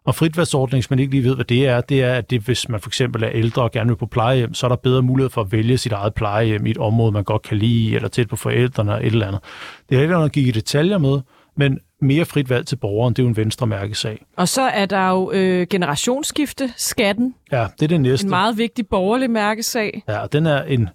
Og 0.07 0.15
fritvalgsordning, 0.15 0.77
hvis 0.77 0.91
man 0.91 0.99
ikke 0.99 1.13
lige 1.13 1.25
ved, 1.25 1.35
hvad 1.35 1.45
det 1.45 1.67
er, 1.67 1.81
det 1.81 2.03
er, 2.03 2.15
at 2.15 2.31
det, 2.31 2.41
hvis 2.41 2.69
man 2.69 2.81
for 2.81 2.89
eksempel 2.91 3.23
er 3.23 3.31
ældre 3.33 3.63
og 3.63 3.73
gerne 3.73 3.91
vil 3.91 3.97
på 3.97 4.07
plejehjem, 4.07 4.55
så 4.55 4.67
er 4.67 4.69
der 4.69 4.77
bedre 4.77 5.03
mulighed 5.03 5.31
for 5.31 5.41
at 5.41 5.53
vælge 5.53 5.79
sit 5.79 5.93
eget 5.93 6.15
plejehjem 6.15 6.67
i 6.67 6.71
et 6.71 6.79
område, 6.79 7.13
man 7.13 7.25
godt 7.25 7.43
kan 7.43 7.57
lide, 7.57 7.95
eller 7.95 8.09
tæt 8.09 8.29
på 8.29 8.37
forældrene 8.37 8.93
eller 8.93 9.07
et 9.07 9.13
eller 9.13 9.27
andet. 9.27 9.41
Det 9.89 9.99
er 9.99 10.03
ikke 10.03 10.13
noget 10.13 10.25
at 10.25 10.33
give 10.33 10.49
i 10.49 10.51
detaljer 10.51 10.99
med, 10.99 11.21
men 11.57 11.79
mere 12.01 12.25
frit 12.25 12.51
valg 12.51 12.67
til 12.67 12.77
borgeren, 12.77 13.15
det 13.15 13.23
er 13.23 13.25
jo 13.25 13.29
en 13.29 13.37
venstre 13.37 13.67
mærkesag. 13.67 14.25
Og 14.37 14.49
så 14.49 14.63
er 14.63 14.87
der 14.87 15.11
jo 15.11 15.31
øh, 15.33 15.67
generationsskifte, 15.71 16.73
skatten. 16.77 17.35
Ja, 17.53 17.67
det 17.81 17.83
er 17.83 17.89
det 17.89 18.01
næste. 18.01 18.25
En 18.25 18.31
meget 18.31 18.59
vigtig 18.59 18.87
borgerlig 18.87 19.31
mærkesag. 19.31 20.03
Ja, 20.09 20.19
og 20.19 20.33
den 20.33 20.47
er 20.47 20.63
en 20.63 20.89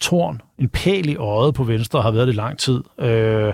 torn, 0.00 0.40
en 0.58 0.68
pæl 0.68 1.08
i 1.08 1.16
øjet 1.16 1.54
på 1.54 1.64
venstre, 1.64 2.02
har 2.02 2.10
været 2.10 2.26
det 2.26 2.34
lang 2.34 2.58
tid. 2.58 2.82
Øh, 2.98 3.52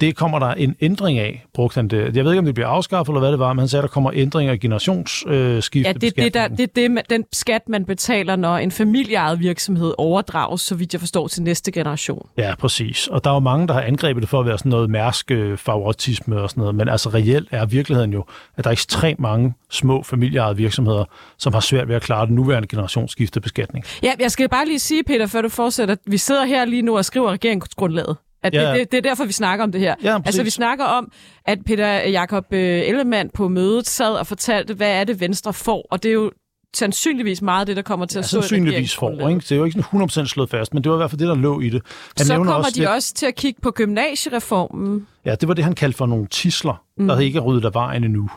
det 0.00 0.16
kommer 0.16 0.38
der 0.38 0.46
en 0.46 0.76
ændring 0.80 1.18
af, 1.18 1.44
brugte 1.54 1.74
han 1.76 1.88
det. 1.88 2.16
Jeg 2.16 2.24
ved 2.24 2.32
ikke, 2.32 2.38
om 2.38 2.44
det 2.44 2.54
bliver 2.54 2.68
afskaffet, 2.68 3.12
eller 3.12 3.20
hvad 3.20 3.32
det 3.32 3.38
var, 3.38 3.52
men 3.52 3.58
han 3.58 3.68
sagde, 3.68 3.82
at 3.82 3.88
der 3.88 3.92
kommer 3.92 4.10
ændringer 4.14 4.52
i 4.52 4.58
generationsskifte. 4.58 5.88
Ja, 5.88 5.92
det 5.92 6.18
er 6.18 6.22
det, 6.22 6.34
der, 6.34 6.48
det, 6.48 6.60
er 6.60 6.88
det, 6.88 7.10
den 7.10 7.24
skat, 7.32 7.68
man 7.68 7.84
betaler, 7.84 8.36
når 8.36 8.56
en 8.56 8.70
familieejet 8.70 9.40
virksomhed 9.40 9.94
overdrages, 9.98 10.60
så 10.60 10.74
vidt 10.74 10.92
jeg 10.92 11.00
forstår, 11.00 11.28
til 11.28 11.42
næste 11.42 11.72
generation. 11.72 12.28
Ja, 12.38 12.54
præcis. 12.58 13.06
Og 13.06 13.24
der 13.24 13.30
er 13.30 13.34
jo 13.34 13.40
mange, 13.40 13.68
der 13.68 13.74
har 13.74 13.80
angrebet 13.80 14.20
det 14.20 14.28
for 14.28 14.40
at 14.40 14.46
være 14.46 14.58
sådan 14.58 14.70
noget 14.70 14.90
mærsk 14.90 15.30
øh, 15.30 15.58
favoritisme 15.58 16.40
og 16.40 16.50
sådan 16.50 16.60
noget, 16.60 16.74
men 16.74 16.88
altså 16.88 17.08
reelt 17.08 17.48
er 17.50 17.66
virkeligheden 17.66 18.12
jo, 18.12 18.24
at 18.56 18.64
der 18.64 18.70
er 18.70 18.72
ekstremt 18.72 19.20
mange 19.20 19.54
små 19.70 20.02
familieejede 20.02 20.56
virksomheder, 20.56 21.04
som 21.38 21.52
har 21.52 21.60
svært 21.60 21.88
ved 21.88 21.96
at 21.96 22.02
klare 22.02 22.26
den 22.26 22.34
nuværende 22.34 22.68
generationsskiftebeskatning. 22.68 23.84
Ja, 24.02 24.12
jeg 24.20 24.30
skal 24.30 24.48
bare 24.48 24.66
lige 24.66 24.78
sige, 24.78 25.04
Peter, 25.04 25.26
før 25.26 25.42
du 25.42 25.48
fortsætter, 25.48 25.94
at 25.94 26.00
vi 26.06 26.18
sidder 26.18 26.44
her 26.44 26.64
lige 26.64 26.82
nu 26.82 26.96
og 26.96 27.04
skriver 27.04 27.30
regeringsgrundlaget. 27.30 28.16
At 28.44 28.54
Ja. 28.54 28.70
det, 28.70 28.78
det, 28.80 28.92
det 28.92 28.98
er 28.98 29.02
derfor, 29.02 29.24
vi 29.24 29.32
snakker 29.32 29.64
om 29.64 29.72
det 29.72 29.80
her. 29.80 29.94
Ja, 30.02 30.12
præcis. 30.18 30.26
altså, 30.26 30.42
vi 30.42 30.50
snakker 30.50 30.84
om, 30.84 31.12
at 31.46 31.58
Peter 31.66 32.08
Jakob 32.08 32.44
øh, 32.50 32.60
Ellemann 32.88 33.30
på 33.34 33.48
mødet 33.48 33.86
sad 33.86 34.12
og 34.14 34.26
fortalte, 34.26 34.74
hvad 34.74 34.90
er 35.00 35.04
det, 35.04 35.20
Venstre 35.20 35.52
får, 35.52 35.86
og 35.90 36.02
det 36.02 36.08
er 36.08 36.12
jo 36.12 36.30
sandsynligvis 36.76 37.42
meget 37.42 37.66
det, 37.66 37.76
der 37.76 37.82
kommer 37.82 38.06
til 38.06 38.16
Ja, 38.16 38.20
at 38.20 38.24
stå 38.28 38.40
sandsynligvis 38.40 38.94
får, 38.96 39.28
ikke? 39.28 39.40
Det 39.40 39.52
er 39.52 39.56
jo 39.56 39.64
ikke 39.64 39.82
sådan 39.92 40.02
100% 40.02 40.26
slået 40.26 40.50
fast, 40.50 40.74
men 40.74 40.84
det 40.84 40.90
var 40.90 40.96
i 40.96 40.98
hvert 40.98 41.10
fald 41.10 41.18
det, 41.18 41.28
der 41.28 41.34
lå 41.34 41.60
i 41.60 41.68
det. 41.68 41.82
Han 42.18 42.26
Så 42.26 42.34
kommer 42.36 42.62
de 42.62 42.78
lidt- 42.78 42.88
også 42.88 43.14
til 43.14 43.26
at 43.26 43.34
kigge 43.34 43.60
på 43.60 43.70
gymnasiereformen. 43.70 45.06
Ja, 45.24 45.34
det 45.34 45.48
var 45.48 45.54
det, 45.54 45.64
han 45.64 45.74
kaldte 45.74 45.96
for 45.96 46.06
nogle 46.06 46.26
tisler, 46.26 46.82
mm. 46.98 47.06
der 47.08 47.18
ikke 47.20 47.36
er 47.38 47.42
ryddet 47.42 47.64
af 47.64 47.74
vejen 47.74 48.04
endnu. 48.04 48.30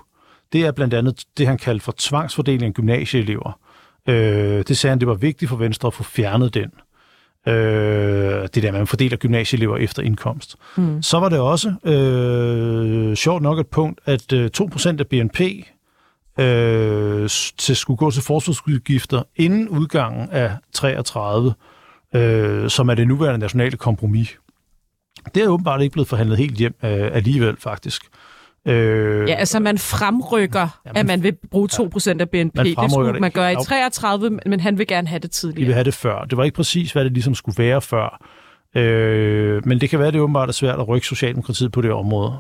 Det 0.53 0.61
er 0.65 0.71
blandt 0.71 0.93
andet 0.93 1.23
det, 1.37 1.47
han 1.47 1.57
kaldte 1.57 1.83
for 1.83 1.93
tvangsfordeling 1.97 2.63
af 2.63 2.73
gymnasieelever. 2.73 3.59
Øh, 4.09 4.63
det 4.67 4.77
sagde 4.77 4.91
han, 4.91 4.99
det 4.99 5.07
var 5.07 5.13
vigtigt 5.13 5.49
for 5.49 5.55
Venstre 5.55 5.87
at 5.87 5.93
få 5.93 6.03
fjernet 6.03 6.53
den. 6.53 6.69
Øh, 7.47 8.41
det 8.41 8.55
der 8.55 8.61
med, 8.61 8.67
at 8.67 8.73
man 8.73 8.87
fordeler 8.87 9.17
gymnasieelever 9.17 9.77
efter 9.77 10.03
indkomst. 10.03 10.55
Mm. 10.77 11.01
Så 11.01 11.19
var 11.19 11.29
det 11.29 11.39
også 11.39 11.73
øh, 11.83 13.15
sjovt 13.15 13.41
nok 13.41 13.59
et 13.59 13.67
punkt, 13.67 13.99
at 14.05 14.33
øh, 14.33 14.49
2% 14.61 14.99
af 14.99 15.07
BNP 15.07 15.41
øh, 16.39 17.29
til, 17.57 17.75
skulle 17.75 17.97
gå 17.97 18.11
til 18.11 18.23
forsvarsudgifter 18.23 19.23
inden 19.35 19.69
udgangen 19.69 20.29
af 20.29 20.51
33, 20.73 21.53
øh, 22.15 22.69
som 22.69 22.89
er 22.89 22.95
det 22.95 23.07
nuværende 23.07 23.39
nationale 23.39 23.77
kompromis. 23.77 24.37
Det 25.35 25.43
er 25.43 25.47
åbenbart 25.47 25.81
ikke 25.81 25.93
blevet 25.93 26.07
forhandlet 26.07 26.37
helt 26.37 26.55
hjem 26.55 26.75
øh, 26.83 27.09
alligevel, 27.13 27.55
faktisk. 27.59 28.03
Øh, 28.67 29.29
Ja, 29.29 29.33
altså 29.35 29.59
man 29.59 29.77
fremrykker, 29.77 30.59
Ja, 30.59 30.67
man- 30.85 30.97
at 30.97 31.05
man 31.05 31.23
vil 31.23 31.33
bruge 31.51 31.67
2% 31.71 32.21
af 32.21 32.29
BNP. 32.29 32.55
Man 32.55 32.65
det 32.65 32.75
skulle 32.91 33.13
det. 33.13 33.21
man 33.21 33.31
gøre 33.31 33.51
i 33.51 33.55
Ja. 33.55 33.59
33, 33.61 34.39
men 34.45 34.59
han 34.59 34.77
vil 34.77 34.87
gerne 34.87 35.07
have 35.07 35.19
det 35.19 35.23
de 35.23 35.27
tidligere. 35.35 35.65
vil 35.65 35.73
have 35.73 35.83
det 35.83 35.93
før. 35.93 36.23
Det 36.23 36.37
var 36.37 36.43
ikke 36.43 36.55
præcis, 36.55 36.91
hvad 36.91 37.03
det 37.03 37.11
ligesom 37.13 37.35
skulle 37.35 37.63
være 37.63 37.81
før. 37.81 38.25
Øh, 38.75 39.67
men 39.67 39.81
det 39.81 39.89
kan 39.89 39.99
være, 39.99 40.07
at 40.07 40.13
det 40.13 40.21
åbenbart 40.21 40.49
er 40.49 40.53
svært 40.53 40.79
at 40.79 40.87
rykke 40.87 41.07
Socialdemokratiet 41.07 41.71
på 41.71 41.81
det 41.81 41.91
område. 41.91 42.33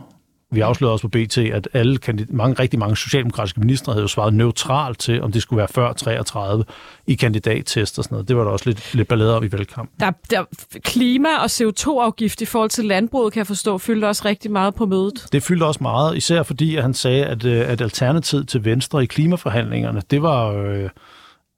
Vi 0.51 0.59
afslørede 0.59 0.93
også 0.93 1.07
på 1.07 1.17
BT, 1.17 1.37
at 1.37 1.67
alle 1.73 1.99
mange, 2.29 2.53
rigtig 2.59 2.79
mange 2.79 2.97
socialdemokratiske 2.97 3.59
ministre 3.59 3.93
havde 3.93 4.01
jo 4.01 4.07
svaret 4.07 4.33
neutralt 4.33 4.99
til, 4.99 5.21
om 5.21 5.31
det 5.31 5.41
skulle 5.41 5.57
være 5.57 5.67
før 5.67 5.93
33 5.93 6.63
i 7.07 7.15
kandidattest 7.15 7.97
og 7.97 8.03
sådan 8.03 8.15
noget. 8.15 8.27
Det 8.27 8.37
var 8.37 8.43
der 8.43 8.51
også 8.51 8.69
lidt, 8.69 8.93
lidt 8.93 9.07
ballade 9.07 9.37
om 9.37 9.43
i 9.43 9.51
valgkampen. 9.51 9.99
Der, 9.99 10.11
der, 10.29 10.43
klima- 10.83 11.37
og 11.37 11.45
CO2-afgift 11.45 12.41
i 12.41 12.45
forhold 12.45 12.69
til 12.69 12.85
landbruget, 12.85 13.33
kan 13.33 13.39
jeg 13.39 13.47
forstå, 13.47 13.77
fyldte 13.77 14.05
også 14.05 14.21
rigtig 14.25 14.51
meget 14.51 14.75
på 14.75 14.85
mødet. 14.85 15.27
Det 15.31 15.43
fyldte 15.43 15.63
også 15.63 15.79
meget, 15.81 16.17
især 16.17 16.43
fordi 16.43 16.75
at 16.75 16.83
han 16.83 16.93
sagde, 16.93 17.25
at, 17.25 17.45
øh, 17.45 17.69
at 17.69 17.81
alternativet 17.81 18.47
til 18.47 18.65
Venstre 18.65 19.03
i 19.03 19.05
klimaforhandlingerne, 19.05 20.01
det 20.11 20.21
var 20.21 20.51
øh, 20.53 20.89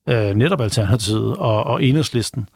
øh, 0.10 0.36
netop 0.36 0.62
Alternativet 0.62 1.38
og, 1.38 1.64
og 1.64 1.84
Enhedslisten. 1.84 2.50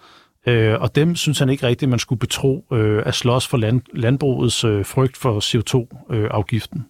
Øh, 0.48 0.82
og 0.82 0.96
dem 0.96 1.16
synes 1.16 1.40
han 1.40 1.50
ikke 1.50 1.68
rigtigt, 1.68 1.90
man 1.90 2.00
skulle 2.00 2.20
betro 2.20 2.66
øh, 2.74 3.04
at 3.06 3.16
slås 3.16 3.48
for 3.48 3.58
land, 3.58 3.82
landbrugets 3.94 4.64
øh, 4.64 4.86
frygt 4.86 5.18
for 5.18 5.40
CO2-afgiften. 5.40 6.86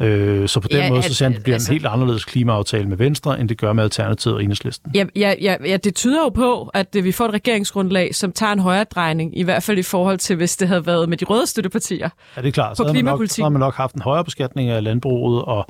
Øh, 0.00 0.48
så 0.48 0.60
på 0.60 0.68
den 0.68 0.76
Ja, 0.76 0.88
måde, 0.90 1.02
så 1.02 1.14
siger 1.14 1.26
han, 1.28 1.32
at 1.32 1.36
det 1.36 1.42
bliver 1.44 1.56
altså- 1.56 1.72
en 1.72 1.74
helt 1.74 1.86
anderledes 1.86 2.24
klimaaftale 2.24 2.88
med 2.88 2.96
Venstre, 2.96 3.40
end 3.40 3.48
det 3.48 3.58
gør 3.58 3.72
med 3.72 3.84
Alternativet 3.84 4.36
og 4.36 4.42
Enhedslisten. 4.42 4.90
Ja, 4.94 5.04
ja, 5.16 5.34
ja, 5.40 5.56
ja, 5.66 5.76
det 5.76 5.94
tyder 5.94 6.22
jo 6.24 6.28
på, 6.28 6.70
at 6.74 6.96
øh, 6.96 7.04
vi 7.04 7.12
får 7.12 7.24
et 7.24 7.34
regeringsgrundlag, 7.34 8.14
som 8.14 8.32
tager 8.32 8.52
en 8.52 8.58
højere 8.58 8.84
drejning, 8.84 9.38
i 9.38 9.42
hvert 9.42 9.62
fald 9.62 9.78
i 9.78 9.82
forhold 9.82 10.18
til, 10.18 10.36
hvis 10.36 10.56
det 10.56 10.68
havde 10.68 10.86
været 10.86 11.08
med 11.08 11.16
de 11.16 11.24
røde 11.24 11.46
støttepartier. 11.46 12.08
Ja, 12.36 12.40
det 12.40 12.48
er 12.48 12.52
klart. 12.52 12.76
Så 12.76 12.82
havde 12.82 12.94
man 12.94 13.04
nok, 13.04 13.26
så 13.28 13.48
man 13.48 13.60
nok 13.60 13.74
haft 13.74 13.94
en 13.94 14.02
højere 14.02 14.24
beskatning 14.24 14.68
af 14.70 14.84
landbruget, 14.84 15.44
og 15.44 15.66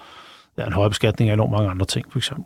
ja, 0.59 0.67
en 0.67 0.73
højere 0.73 0.91
beskatning 0.91 1.31
af 1.31 1.35
enormt 1.35 1.53
mange 1.53 1.71
andre 1.71 1.87
ting, 1.87 2.07
for 2.13 2.19
eksempel. 2.19 2.45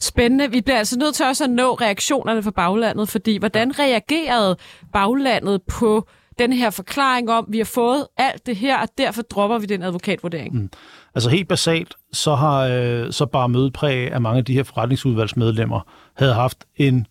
Spændende. 0.00 0.50
Vi 0.50 0.60
bliver 0.60 0.78
altså 0.78 0.98
nødt 0.98 1.14
til 1.14 1.26
også 1.26 1.44
at 1.44 1.50
nå 1.50 1.74
reaktionerne 1.74 2.42
fra 2.42 2.50
baglandet, 2.50 3.08
fordi 3.08 3.36
hvordan 3.36 3.78
reagerede 3.78 4.56
baglandet 4.92 5.62
på 5.62 6.08
den 6.38 6.52
her 6.52 6.70
forklaring 6.70 7.30
om, 7.30 7.46
vi 7.48 7.58
har 7.58 7.64
fået 7.64 8.06
alt 8.16 8.46
det 8.46 8.56
her, 8.56 8.78
og 8.78 8.88
derfor 8.98 9.22
dropper 9.22 9.58
vi 9.58 9.66
den 9.66 9.82
advokatvurdering? 9.82 10.54
Mm. 10.54 10.70
Altså 11.14 11.30
helt 11.30 11.48
basalt, 11.48 11.94
så 12.12 12.34
har 12.34 12.60
øh, 12.60 13.12
så 13.12 13.26
bare 13.26 13.48
mødet 13.48 13.72
præg 13.72 14.12
af 14.12 14.20
mange 14.20 14.38
af 14.38 14.44
de 14.44 14.52
her 14.52 14.62
forretningsudvalgsmedlemmer, 14.62 15.80
havde 16.16 16.34
haft 16.34 16.64
en 16.76 17.06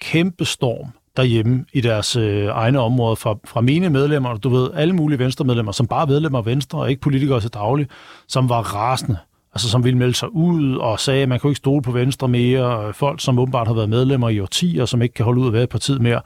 kæmpe 0.00 0.44
storm 0.44 0.92
derhjemme 1.16 1.64
i 1.72 1.80
deres 1.80 2.16
øh, 2.16 2.46
egne 2.46 2.80
områder 2.80 3.14
fra, 3.14 3.36
fra 3.44 3.60
mine 3.60 3.90
medlemmer, 3.90 4.36
du 4.36 4.48
ved, 4.48 4.70
alle 4.74 4.94
mulige 4.94 5.18
venstremedlemmer, 5.18 5.72
som 5.72 5.86
bare 5.86 6.02
er 6.02 6.06
medlemmer 6.06 6.38
af 6.38 6.46
Venstre 6.46 6.78
og 6.78 6.90
ikke 6.90 7.00
politikere 7.00 7.40
til 7.40 7.50
daglig, 7.50 7.86
som 8.28 8.48
var 8.48 8.74
rasende, 8.74 9.18
altså 9.54 9.70
som 9.70 9.84
ville 9.84 9.98
melde 9.98 10.14
sig 10.14 10.34
ud 10.34 10.76
og 10.76 11.00
sagde, 11.00 11.22
at 11.22 11.28
man 11.28 11.40
kunne 11.40 11.50
ikke 11.50 11.58
stole 11.58 11.82
på 11.82 11.92
Venstre 11.92 12.28
mere, 12.28 12.92
folk, 12.92 13.20
som 13.20 13.38
åbenbart 13.38 13.66
har 13.66 13.74
været 13.74 13.88
medlemmer 13.88 14.28
i 14.28 14.40
årtier, 14.40 14.84
som 14.84 15.02
ikke 15.02 15.14
kan 15.14 15.24
holde 15.24 15.40
ud 15.40 15.46
at 15.46 15.52
være 15.52 15.62
i 15.62 15.66
partiet 15.66 16.00
mere. 16.00 16.20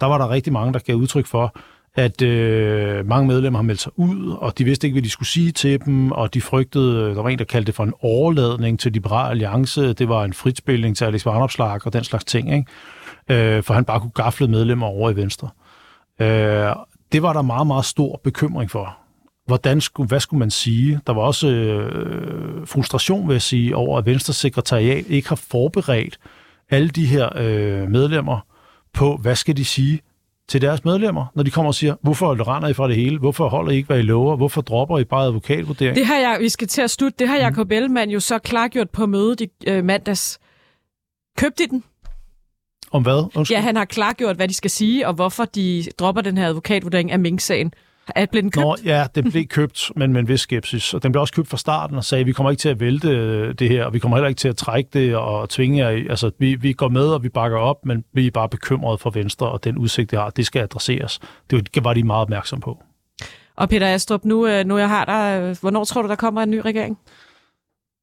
Der 0.00 0.06
var 0.06 0.18
der 0.18 0.30
rigtig 0.30 0.52
mange, 0.52 0.72
der 0.72 0.78
gav 0.78 0.96
udtryk 0.96 1.26
for, 1.26 1.54
at 1.94 2.22
øh, 2.22 3.06
mange 3.06 3.26
medlemmer 3.26 3.58
har 3.58 3.62
meldt 3.62 3.80
sig 3.80 3.92
ud, 3.96 4.36
og 4.38 4.58
de 4.58 4.64
vidste 4.64 4.86
ikke, 4.86 4.94
hvad 4.94 5.02
de 5.02 5.10
skulle 5.10 5.28
sige 5.28 5.52
til 5.52 5.84
dem, 5.84 6.12
og 6.12 6.34
de 6.34 6.40
frygtede, 6.40 7.10
øh, 7.10 7.16
der 7.16 7.22
var 7.22 7.28
en, 7.28 7.38
der 7.38 7.44
kaldte 7.44 7.66
det 7.66 7.74
for 7.74 7.84
en 7.84 7.92
overladning 8.00 8.80
til 8.80 8.92
Liberal 8.92 9.30
Alliance, 9.30 9.92
det 9.92 10.08
var 10.08 10.24
en 10.24 10.32
fritspilling 10.32 10.96
til 10.96 11.04
Alex 11.04 11.26
Varnopslag 11.26 11.86
og 11.86 11.92
den 11.92 12.04
slags 12.04 12.24
ting, 12.24 12.54
ikke? 12.54 13.56
Øh, 13.56 13.62
for 13.62 13.74
han 13.74 13.84
bare 13.84 14.00
kunne 14.00 14.10
gafle 14.10 14.48
medlemmer 14.48 14.86
over 14.86 15.10
i 15.10 15.16
Venstre. 15.16 15.48
Øh, 16.20 16.74
det 17.12 17.22
var 17.22 17.32
der 17.32 17.42
meget, 17.42 17.66
meget 17.66 17.84
stor 17.84 18.20
bekymring 18.24 18.70
for. 18.70 18.96
Hvordan 19.46 19.80
skulle, 19.80 20.08
hvad 20.08 20.20
skulle 20.20 20.38
man 20.38 20.50
sige? 20.50 21.00
Der 21.06 21.12
var 21.12 21.22
også 21.22 21.48
øh, 21.48 22.66
frustration, 22.66 23.28
vil 23.28 23.34
jeg 23.34 23.42
sige, 23.42 23.76
over, 23.76 23.98
at 23.98 24.06
Venstres 24.06 24.36
sekretariat 24.36 25.04
ikke 25.08 25.28
har 25.28 25.36
forberedt 25.36 26.18
alle 26.70 26.88
de 26.88 27.06
her 27.06 27.28
øh, 27.36 27.90
medlemmer 27.90 28.46
på, 28.92 29.16
hvad 29.16 29.36
skal 29.36 29.56
de 29.56 29.64
sige 29.64 30.00
til 30.48 30.60
deres 30.60 30.84
medlemmer, 30.84 31.26
når 31.34 31.42
de 31.42 31.50
kommer 31.50 31.68
og 31.68 31.74
siger, 31.74 31.94
hvorfor 32.02 32.54
render 32.54 32.68
I 32.68 32.72
fra 32.72 32.88
det 32.88 32.96
hele? 32.96 33.18
Hvorfor 33.18 33.48
holder 33.48 33.72
I 33.72 33.76
ikke, 33.76 33.86
hvad 33.86 33.98
I 33.98 34.02
lover? 34.02 34.36
Hvorfor 34.36 34.60
dropper 34.60 34.98
I 34.98 35.04
bare 35.04 35.24
advokatvurdering? 35.26 35.96
Det 35.96 36.06
har 36.06 36.18
jeg, 36.18 36.36
vi 36.40 36.48
skal 36.48 36.68
til 36.68 36.82
at 36.82 36.90
slutte, 36.90 37.18
det 37.18 37.28
har 37.28 37.36
Jacob 37.36 37.72
Ellemann 37.72 38.10
jo 38.10 38.20
så 38.20 38.38
klargjort 38.38 38.90
på 38.90 39.06
mødet 39.06 39.40
i 39.40 39.48
øh, 39.66 39.84
mandags. 39.84 40.38
Købte 41.38 41.62
I 41.62 41.66
den? 41.66 41.84
Om 42.90 43.02
hvad? 43.02 43.24
Undskyld. 43.34 43.56
Ja, 43.56 43.62
han 43.62 43.76
har 43.76 43.84
klargjort, 43.84 44.36
hvad 44.36 44.48
de 44.48 44.54
skal 44.54 44.70
sige, 44.70 45.06
og 45.08 45.14
hvorfor 45.14 45.44
de 45.44 45.84
dropper 45.98 46.22
den 46.22 46.38
her 46.38 46.48
advokatvurdering 46.48 47.10
af 47.10 47.18
Mink-sagen. 47.18 47.72
Er 48.08 48.26
blev 48.26 48.42
den 48.42 48.50
købt? 48.50 48.64
Nå, 48.64 48.76
ja, 48.84 49.06
den 49.14 49.30
blev 49.30 49.44
købt, 49.44 49.90
men 49.96 50.12
med 50.12 50.20
en 50.20 50.28
vis 50.28 50.40
skepsis. 50.40 50.94
Og 50.94 51.02
den 51.02 51.12
blev 51.12 51.20
også 51.20 51.34
købt 51.34 51.48
fra 51.48 51.56
starten 51.56 51.96
og 51.96 52.04
sagde, 52.04 52.20
at 52.20 52.26
vi 52.26 52.32
kommer 52.32 52.50
ikke 52.50 52.60
til 52.60 52.68
at 52.68 52.80
vælte 52.80 53.08
øh, 53.08 53.54
det 53.54 53.68
her, 53.68 53.84
og 53.84 53.94
vi 53.94 53.98
kommer 53.98 54.16
heller 54.16 54.28
ikke 54.28 54.38
til 54.38 54.48
at 54.48 54.56
trække 54.56 54.90
det 54.92 55.16
og 55.16 55.48
tvinge 55.48 55.78
jer. 55.78 56.10
Altså, 56.10 56.30
vi, 56.38 56.54
vi 56.54 56.72
går 56.72 56.88
med, 56.88 57.08
og 57.08 57.22
vi 57.22 57.28
bakker 57.28 57.58
op, 57.58 57.86
men 57.86 58.04
vi 58.12 58.26
er 58.26 58.30
bare 58.30 58.48
bekymrede 58.48 58.98
for 58.98 59.10
Venstre, 59.10 59.50
og 59.50 59.64
den 59.64 59.78
udsigt, 59.78 60.10
det 60.10 60.18
har, 60.18 60.30
det 60.30 60.46
skal 60.46 60.62
adresseres. 60.62 61.20
Det 61.50 61.84
var 61.84 61.94
de 61.94 62.02
meget 62.02 62.22
opmærksom 62.22 62.60
på. 62.60 62.82
Og 63.56 63.68
Peter 63.68 63.94
Astrup, 63.94 64.24
nu, 64.24 64.46
øh, 64.46 64.64
nu 64.64 64.78
jeg 64.78 64.88
har 64.88 65.04
dig, 65.04 65.40
øh, 65.42 65.56
hvornår 65.60 65.84
tror 65.84 66.02
du, 66.02 66.08
der 66.08 66.14
kommer 66.14 66.42
en 66.42 66.50
ny 66.50 66.58
regering? 66.64 66.98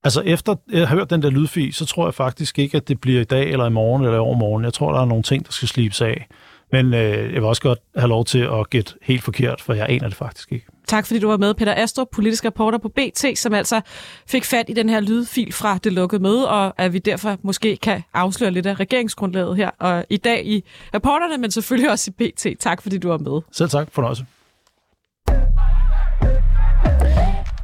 Altså, 0.03 0.21
efter 0.21 0.55
jeg 0.71 0.87
har 0.87 0.95
hørt 0.95 1.09
den 1.09 1.21
der 1.21 1.29
lydfil, 1.29 1.73
så 1.73 1.85
tror 1.85 2.07
jeg 2.07 2.13
faktisk 2.13 2.59
ikke, 2.59 2.77
at 2.77 2.87
det 2.87 3.01
bliver 3.01 3.21
i 3.21 3.23
dag, 3.23 3.51
eller 3.51 3.65
i 3.65 3.69
morgen, 3.69 4.03
eller 4.03 4.15
i 4.15 4.19
overmorgen. 4.19 4.63
Jeg 4.63 4.73
tror, 4.73 4.91
der 4.91 5.01
er 5.01 5.05
nogle 5.05 5.23
ting, 5.23 5.45
der 5.45 5.51
skal 5.51 5.67
slibes 5.67 6.01
af. 6.01 6.27
Men 6.71 6.93
øh, 6.93 7.33
jeg 7.33 7.33
vil 7.33 7.43
også 7.43 7.61
godt 7.61 7.79
have 7.95 8.09
lov 8.09 8.25
til 8.25 8.39
at 8.39 8.69
gætte 8.69 8.93
helt 9.01 9.23
forkert, 9.23 9.61
for 9.61 9.73
jeg 9.73 9.85
aner 9.89 10.07
det 10.07 10.17
faktisk 10.17 10.51
ikke. 10.51 10.65
Tak 10.87 11.05
fordi 11.05 11.19
du 11.19 11.27
var 11.27 11.37
med, 11.37 11.53
Peter 11.53 11.73
Astrup, 11.77 12.07
politisk 12.11 12.45
reporter 12.45 12.77
på 12.77 12.89
BT, 12.89 13.25
som 13.35 13.53
altså 13.53 13.81
fik 14.27 14.45
fat 14.45 14.65
i 14.69 14.73
den 14.73 14.89
her 14.89 14.99
lydfil 14.99 15.53
fra 15.53 15.77
det 15.77 15.93
lukkede 15.93 16.21
møde, 16.21 16.49
og 16.49 16.73
at 16.77 16.93
vi 16.93 16.99
derfor 16.99 17.37
måske 17.41 17.77
kan 17.77 18.03
afsløre 18.13 18.51
lidt 18.51 18.65
af 18.65 18.79
regeringsgrundlaget 18.79 19.57
her 19.57 19.69
og 19.79 20.05
i 20.09 20.17
dag 20.17 20.45
i 20.45 20.63
reporterne, 20.93 21.37
men 21.41 21.51
selvfølgelig 21.51 21.91
også 21.91 22.11
i 22.19 22.29
BT. 22.31 22.47
Tak 22.59 22.81
fordi 22.81 22.97
du 22.97 23.07
var 23.07 23.17
med. 23.17 23.41
Selv 23.51 23.69
tak, 23.69 23.87
fornøjelse. 23.91 24.25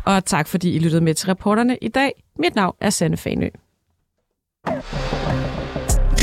Og 0.05 0.25
tak 0.25 0.47
fordi 0.47 0.75
I 0.75 0.79
lyttede 0.79 1.03
med 1.03 1.13
til 1.13 1.27
reporterne 1.27 1.77
i 1.81 1.87
dag. 1.87 2.11
Mit 2.39 2.55
navn 2.55 2.75
er 2.81 2.89
Sanne 2.89 3.17
Fanø. 3.17 3.49